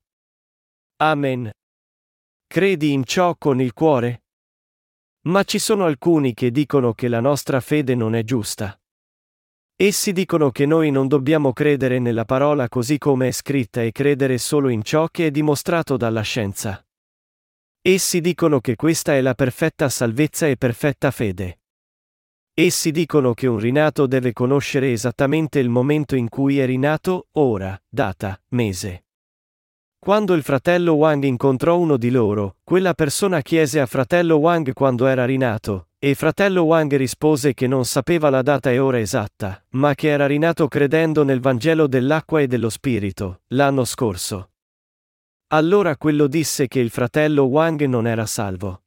Amen. 0.97 1.53
Credi 2.49 2.91
in 2.91 3.05
ciò 3.05 3.37
con 3.37 3.61
il 3.61 3.73
cuore? 3.73 4.25
Ma 5.29 5.45
ci 5.45 5.61
sono 5.61 5.85
alcuni 5.85 6.35
che 6.35 6.51
dicono 6.51 6.95
che 6.95 7.07
la 7.07 7.21
nostra 7.21 7.61
fede 7.61 7.95
non 7.95 8.17
è 8.17 8.25
giusta. 8.25 8.77
Essi 9.77 10.13
dicono 10.13 10.51
che 10.51 10.67
noi 10.67 10.93
non 10.93 11.09
dobbiamo 11.09 11.53
credere 11.53 11.99
nella 11.99 12.25
parola 12.25 12.69
così 12.69 12.97
come 12.97 13.29
è 13.29 13.31
scritta 13.33 13.83
e 13.83 13.91
credere 13.91 14.39
solo 14.39 14.69
in 14.69 14.85
ciò 14.85 15.09
che 15.09 15.27
è 15.27 15.31
dimostrato 15.33 15.97
dalla 15.97 16.23
scienza. 16.23 16.87
Essi 17.83 18.21
dicono 18.21 18.61
che 18.61 18.77
questa 18.77 19.15
è 19.15 19.21
la 19.21 19.35
perfetta 19.35 19.89
salvezza 19.89 20.47
e 20.47 20.57
perfetta 20.57 21.11
fede. 21.11 21.59
Essi 22.55 22.93
dicono 22.93 23.35
che 23.35 23.49
un 23.49 23.59
rinato 23.59 24.07
deve 24.07 24.33
conoscere 24.33 24.93
esattamente 24.93 25.59
il 25.59 25.69
momento 25.69 26.15
in 26.15 26.29
cui 26.29 26.61
è 26.61 26.67
rinato, 26.67 27.27
ora, 27.33 27.77
data, 27.89 28.41
mese. 28.51 29.04
Quando 30.05 30.35
il 30.35 30.43
fratello 30.43 30.93
Wang 30.93 31.25
incontrò 31.25 31.79
uno 31.79 31.97
di 31.97 32.11
loro, 32.11 32.57
quella 32.63 32.93
persona 32.93 33.41
chiese 33.41 33.81
a 33.81 33.87
fratello 33.87 34.37
Wang 34.37 34.75
quando 34.75 35.07
era 35.07 35.25
rinato, 35.25 35.89
e 35.99 36.15
fratello 36.15 36.65
Wang 36.65 36.95
rispose 36.95 37.55
che 37.55 37.67
non 37.67 37.87
sapeva 37.87 38.29
la 38.29 38.43
data 38.43 38.71
e 38.71 38.79
ora 38.79 39.01
esatta, 39.01 39.65
ma 39.71 39.95
che 39.95 40.09
era 40.09 40.27
rinato 40.27 40.69
credendo 40.69 41.25
nel 41.25 41.41
Vangelo 41.41 41.87
dell'acqua 41.87 42.43
e 42.43 42.47
dello 42.47 42.69
Spirito, 42.69 43.41
l'anno 43.55 43.87
scorso. 43.87 44.51
Allora 45.55 45.97
quello 45.97 46.27
disse 46.27 46.69
che 46.69 46.81
il 46.81 46.91
fratello 46.91 47.45
Wang 47.45 47.83
non 47.87 48.07
era 48.07 48.27
salvo. 48.27 48.83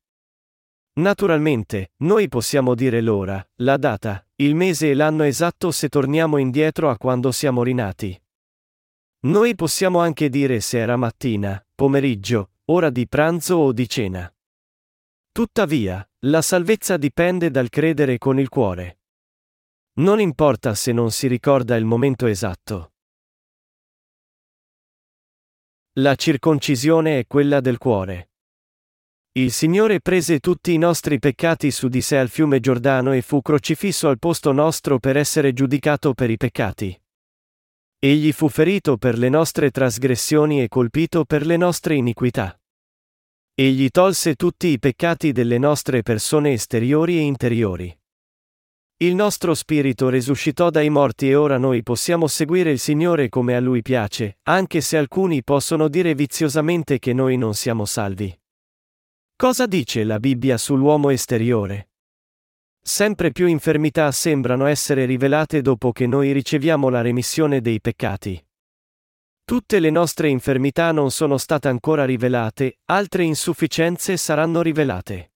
Naturalmente, 0.99 1.93
noi 2.03 2.27
possiamo 2.27 2.75
dire 2.75 3.01
l'ora, 3.01 3.43
la 3.55 3.77
data, 3.77 4.23
il 4.35 4.53
mese 4.53 4.91
e 4.91 4.93
l'anno 4.93 5.23
esatto 5.23 5.71
se 5.71 5.89
torniamo 5.89 6.37
indietro 6.37 6.91
a 6.91 6.97
quando 6.97 7.31
siamo 7.31 7.63
rinati. 7.63 8.21
Noi 9.19 9.55
possiamo 9.55 9.99
anche 9.99 10.29
dire 10.29 10.59
se 10.59 10.77
era 10.77 10.95
mattina, 10.95 11.65
pomeriggio, 11.73 12.51
ora 12.65 12.91
di 12.91 13.07
pranzo 13.07 13.55
o 13.55 13.73
di 13.73 13.89
cena. 13.89 14.31
Tuttavia, 15.31 16.07
la 16.25 16.41
salvezza 16.41 16.97
dipende 16.97 17.49
dal 17.49 17.69
credere 17.69 18.19
con 18.19 18.39
il 18.39 18.49
cuore. 18.49 18.99
Non 19.97 20.19
importa 20.19 20.75
se 20.75 20.91
non 20.91 21.11
si 21.11 21.27
ricorda 21.27 21.75
il 21.75 21.85
momento 21.85 22.27
esatto. 22.27 22.93
La 25.93 26.13
circoncisione 26.13 27.19
è 27.19 27.25
quella 27.25 27.59
del 27.59 27.79
cuore. 27.79 28.29
Il 29.31 29.51
Signore 29.51 29.99
prese 29.99 30.39
tutti 30.39 30.73
i 30.73 30.77
nostri 30.77 31.17
peccati 31.17 31.71
su 31.71 31.87
di 31.87 32.01
sé 32.01 32.17
al 32.17 32.29
fiume 32.29 32.59
Giordano 32.59 33.13
e 33.13 33.23
fu 33.23 33.41
crocifisso 33.41 34.09
al 34.09 34.19
posto 34.19 34.51
nostro 34.51 34.99
per 34.99 35.17
essere 35.17 35.53
giudicato 35.53 36.13
per 36.13 36.29
i 36.29 36.37
peccati. 36.37 36.99
Egli 37.99 38.31
fu 38.31 38.47
ferito 38.47 38.97
per 38.97 39.17
le 39.17 39.27
nostre 39.27 39.71
trasgressioni 39.71 40.61
e 40.61 40.67
colpito 40.67 41.25
per 41.25 41.43
le 41.43 41.57
nostre 41.57 41.95
iniquità. 41.95 42.55
Egli 43.55 43.89
tolse 43.89 44.35
tutti 44.35 44.67
i 44.67 44.77
peccati 44.77 45.31
delle 45.31 45.57
nostre 45.57 46.03
persone 46.03 46.53
esteriori 46.53 47.17
e 47.17 47.21
interiori. 47.21 47.99
Il 48.97 49.15
nostro 49.15 49.55
spirito 49.55 50.09
risuscitò 50.09 50.69
dai 50.69 50.91
morti 50.91 51.29
e 51.29 51.33
ora 51.33 51.57
noi 51.57 51.81
possiamo 51.81 52.27
seguire 52.27 52.69
il 52.69 52.77
Signore 52.77 53.29
come 53.29 53.55
a 53.55 53.59
Lui 53.59 53.81
piace, 53.81 54.37
anche 54.43 54.79
se 54.81 54.95
alcuni 54.97 55.43
possono 55.43 55.87
dire 55.87 56.13
viziosamente 56.13 56.99
che 56.99 57.13
noi 57.13 57.35
non 57.35 57.55
siamo 57.55 57.85
salvi. 57.85 58.31
Cosa 59.35 59.65
dice 59.65 60.03
la 60.03 60.19
Bibbia 60.19 60.59
sull'uomo 60.59 61.09
esteriore? 61.09 61.86
Sempre 62.87 63.33
più 63.33 63.47
infermità 63.47 64.09
sembrano 64.13 64.65
essere 64.65 65.03
rivelate 65.03 65.61
dopo 65.61 65.91
che 65.91 66.07
noi 66.07 66.31
riceviamo 66.31 66.87
la 66.87 67.01
remissione 67.01 67.59
dei 67.59 67.81
peccati. 67.81 68.41
Tutte 69.43 69.79
le 69.79 69.89
nostre 69.89 70.29
infermità 70.29 70.93
non 70.93 71.11
sono 71.11 71.37
state 71.37 71.67
ancora 71.67 72.05
rivelate, 72.05 72.79
altre 72.85 73.23
insufficienze 73.23 74.15
saranno 74.15 74.61
rivelate. 74.61 75.33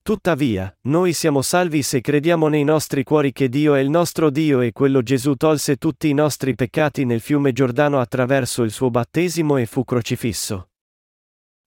Tuttavia, 0.00 0.74
noi 0.84 1.12
siamo 1.12 1.42
salvi 1.42 1.82
se 1.82 2.00
crediamo 2.00 2.48
nei 2.48 2.64
nostri 2.64 3.04
cuori 3.04 3.32
che 3.32 3.50
Dio 3.50 3.74
è 3.74 3.80
il 3.80 3.90
nostro 3.90 4.30
Dio 4.30 4.62
e 4.62 4.72
quello 4.72 5.02
Gesù 5.02 5.34
tolse 5.34 5.76
tutti 5.76 6.08
i 6.08 6.14
nostri 6.14 6.54
peccati 6.54 7.04
nel 7.04 7.20
fiume 7.20 7.52
Giordano 7.52 8.00
attraverso 8.00 8.62
il 8.62 8.70
suo 8.70 8.88
battesimo 8.88 9.58
e 9.58 9.66
fu 9.66 9.84
crocifisso. 9.84 10.70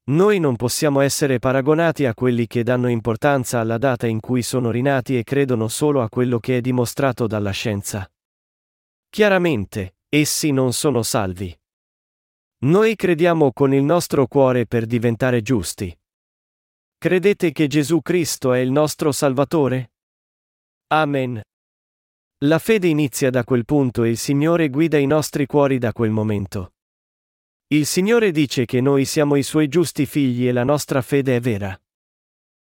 Noi 0.10 0.40
non 0.40 0.56
possiamo 0.56 1.02
essere 1.02 1.38
paragonati 1.38 2.06
a 2.06 2.14
quelli 2.14 2.48
che 2.48 2.64
danno 2.64 2.88
importanza 2.88 3.60
alla 3.60 3.78
data 3.78 4.08
in 4.08 4.22
cui 4.22 4.42
sono 4.42 4.72
rinati 4.72 5.18
e 5.18 5.24
credono 5.24 5.68
solo 5.68 6.02
a 6.02 6.08
quello 6.08 6.40
che 6.40 6.58
è 6.58 6.62
dimostrato 6.62 7.28
dalla 7.28 7.52
scienza. 7.52 8.10
Chiaramente, 9.10 9.98
essi 10.08 10.52
non 10.52 10.72
sono 10.72 11.04
salvi. 11.04 11.54
Noi 12.60 12.96
crediamo 12.96 13.52
con 13.52 13.74
il 13.74 13.84
nostro 13.84 14.28
cuore 14.28 14.66
per 14.66 14.86
diventare 14.86 15.42
giusti. 15.42 15.96
Credete 16.98 17.52
che 17.52 17.68
Gesù 17.68 18.02
Cristo 18.02 18.54
è 18.54 18.60
il 18.60 18.72
nostro 18.72 19.12
Salvatore? 19.12 19.92
Amen. 20.88 21.42
La 22.46 22.60
fede 22.60 22.88
inizia 22.88 23.30
da 23.30 23.44
quel 23.44 23.66
punto 23.66 24.04
e 24.04 24.10
il 24.10 24.18
Signore 24.18 24.70
guida 24.70 24.98
i 24.98 25.06
nostri 25.06 25.46
cuori 25.46 25.80
da 25.80 25.92
quel 25.92 26.12
momento. 26.12 26.77
Il 27.70 27.86
Signore 27.86 28.32
dice 28.32 28.64
che 28.64 28.80
noi 28.80 29.04
siamo 29.04 29.36
i 29.36 29.44
suoi 29.44 29.68
giusti 29.68 30.06
figli 30.06 30.48
e 30.48 30.54
la 30.54 30.64
nostra 30.64 31.02
fede 31.02 31.36
è 31.36 31.42
vera. 31.42 31.78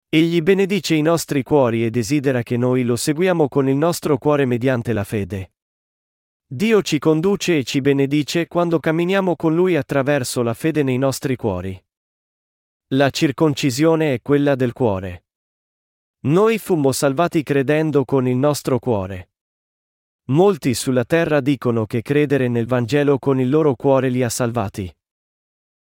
Egli 0.09 0.41
benedice 0.41 0.95
i 0.95 1.03
nostri 1.03 1.43
cuori 1.43 1.85
e 1.85 1.91
desidera 1.91 2.41
che 2.41 2.57
noi 2.57 2.81
lo 2.81 2.95
seguiamo 2.95 3.47
con 3.47 3.69
il 3.69 3.75
nostro 3.75 4.17
cuore 4.17 4.45
mediante 4.45 4.93
la 4.93 5.03
fede. 5.03 5.51
Dio 6.47 6.81
ci 6.81 6.97
conduce 6.97 7.59
e 7.59 7.63
ci 7.63 7.79
benedice 7.79 8.47
quando 8.47 8.79
camminiamo 8.79 9.35
con 9.35 9.53
Lui 9.53 9.75
attraverso 9.75 10.41
la 10.41 10.55
fede 10.55 10.81
nei 10.81 10.97
nostri 10.97 11.35
cuori. 11.35 11.79
La 12.93 13.11
circoncisione 13.11 14.15
è 14.15 14.21
quella 14.23 14.55
del 14.55 14.73
cuore. 14.73 15.25
Noi 16.21 16.57
fummo 16.57 16.91
salvati 16.91 17.43
credendo 17.43 18.03
con 18.03 18.27
il 18.27 18.37
nostro 18.37 18.79
cuore. 18.79 19.29
Molti 20.29 20.73
sulla 20.73 21.05
terra 21.05 21.39
dicono 21.39 21.85
che 21.85 22.01
credere 22.01 22.49
nel 22.49 22.67
Vangelo 22.67 23.17
con 23.17 23.39
il 23.39 23.49
loro 23.49 23.75
cuore 23.75 24.09
li 24.09 24.23
ha 24.23 24.29
salvati. 24.29 24.93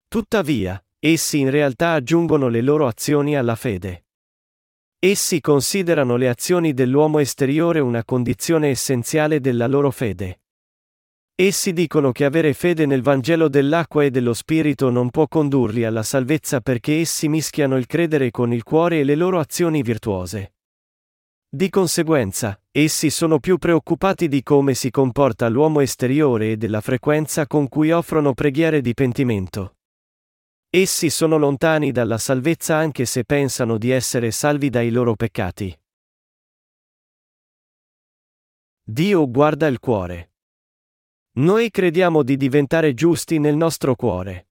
Tuttavia, 0.07 0.81
essi 0.97 1.39
in 1.39 1.49
realtà 1.49 1.91
aggiungono 1.91 2.47
le 2.47 2.61
loro 2.61 2.87
azioni 2.87 3.35
alla 3.35 3.55
fede. 3.55 4.05
Essi 4.97 5.41
considerano 5.41 6.15
le 6.15 6.29
azioni 6.29 6.73
dell'uomo 6.73 7.19
esteriore 7.19 7.79
una 7.79 8.05
condizione 8.05 8.69
essenziale 8.69 9.41
della 9.41 9.67
loro 9.67 9.91
fede. 9.91 10.41
Essi 11.35 11.73
dicono 11.73 12.13
che 12.13 12.23
avere 12.23 12.53
fede 12.53 12.85
nel 12.85 13.01
Vangelo 13.01 13.49
dell'acqua 13.49 14.05
e 14.05 14.09
dello 14.09 14.33
Spirito 14.33 14.89
non 14.89 15.09
può 15.09 15.27
condurli 15.27 15.83
alla 15.83 16.03
salvezza 16.03 16.61
perché 16.61 16.99
essi 16.99 17.27
mischiano 17.27 17.75
il 17.75 17.87
credere 17.87 18.31
con 18.31 18.53
il 18.53 18.63
cuore 18.63 18.99
e 18.99 19.03
le 19.03 19.15
loro 19.15 19.39
azioni 19.39 19.81
virtuose. 19.81 20.53
Di 21.51 21.69
conseguenza, 21.69 22.61
essi 22.69 23.09
sono 23.09 23.39
più 23.39 23.57
preoccupati 23.57 24.27
di 24.27 24.43
come 24.43 24.75
si 24.75 24.91
comporta 24.91 25.49
l'uomo 25.49 25.79
esteriore 25.79 26.51
e 26.51 26.57
della 26.57 26.79
frequenza 26.79 27.47
con 27.47 27.67
cui 27.67 27.89
offrono 27.89 28.35
preghiere 28.35 28.81
di 28.81 28.93
pentimento. 28.93 29.77
Essi 30.69 31.09
sono 31.09 31.37
lontani 31.37 31.91
dalla 31.91 32.19
salvezza 32.19 32.75
anche 32.75 33.05
se 33.05 33.23
pensano 33.23 33.79
di 33.79 33.89
essere 33.89 34.29
salvi 34.29 34.69
dai 34.69 34.91
loro 34.91 35.15
peccati. 35.15 35.75
Dio 38.83 39.27
guarda 39.27 39.65
il 39.65 39.79
cuore. 39.79 40.33
Noi 41.39 41.71
crediamo 41.71 42.21
di 42.21 42.37
diventare 42.37 42.93
giusti 42.93 43.39
nel 43.39 43.55
nostro 43.55 43.95
cuore. 43.95 44.49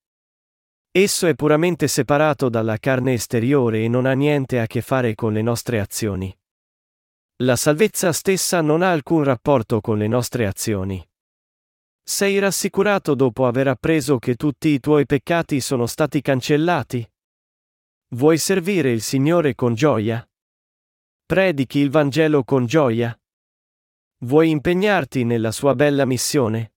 Esso 0.90 1.28
è 1.28 1.36
puramente 1.36 1.86
separato 1.86 2.48
dalla 2.48 2.78
carne 2.78 3.12
esteriore 3.12 3.84
e 3.84 3.88
non 3.88 4.04
ha 4.04 4.14
niente 4.14 4.58
a 4.58 4.66
che 4.66 4.80
fare 4.80 5.14
con 5.14 5.32
le 5.32 5.42
nostre 5.42 5.78
azioni. 5.78 6.36
La 7.42 7.54
salvezza 7.54 8.10
stessa 8.12 8.60
non 8.62 8.82
ha 8.82 8.90
alcun 8.90 9.22
rapporto 9.22 9.80
con 9.80 9.96
le 9.96 10.08
nostre 10.08 10.44
azioni. 10.44 11.08
Sei 12.02 12.36
rassicurato 12.40 13.14
dopo 13.14 13.46
aver 13.46 13.68
appreso 13.68 14.18
che 14.18 14.34
tutti 14.34 14.70
i 14.70 14.80
tuoi 14.80 15.06
peccati 15.06 15.60
sono 15.60 15.86
stati 15.86 16.20
cancellati? 16.20 17.08
Vuoi 18.16 18.38
servire 18.38 18.90
il 18.90 19.02
Signore 19.02 19.54
con 19.54 19.74
gioia? 19.74 20.28
Predichi 21.26 21.78
il 21.78 21.90
Vangelo 21.90 22.42
con 22.42 22.66
gioia? 22.66 23.16
Vuoi 24.24 24.50
impegnarti 24.50 25.22
nella 25.22 25.52
sua 25.52 25.76
bella 25.76 26.06
missione? 26.06 26.72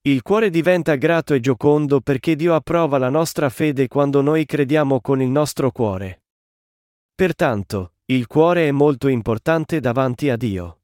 Il 0.00 0.22
cuore 0.22 0.50
diventa 0.50 0.96
grato 0.96 1.32
e 1.32 1.38
giocondo 1.38 2.00
perché 2.00 2.34
Dio 2.34 2.56
approva 2.56 2.98
la 2.98 3.08
nostra 3.08 3.48
fede 3.48 3.86
quando 3.86 4.20
noi 4.20 4.46
crediamo 4.46 5.00
con 5.00 5.22
il 5.22 5.28
nostro 5.28 5.70
cuore. 5.70 6.24
Pertanto, 7.14 7.92
il 8.12 8.26
cuore 8.26 8.66
è 8.66 8.70
molto 8.72 9.06
importante 9.06 9.78
davanti 9.78 10.30
a 10.30 10.36
Dio. 10.36 10.79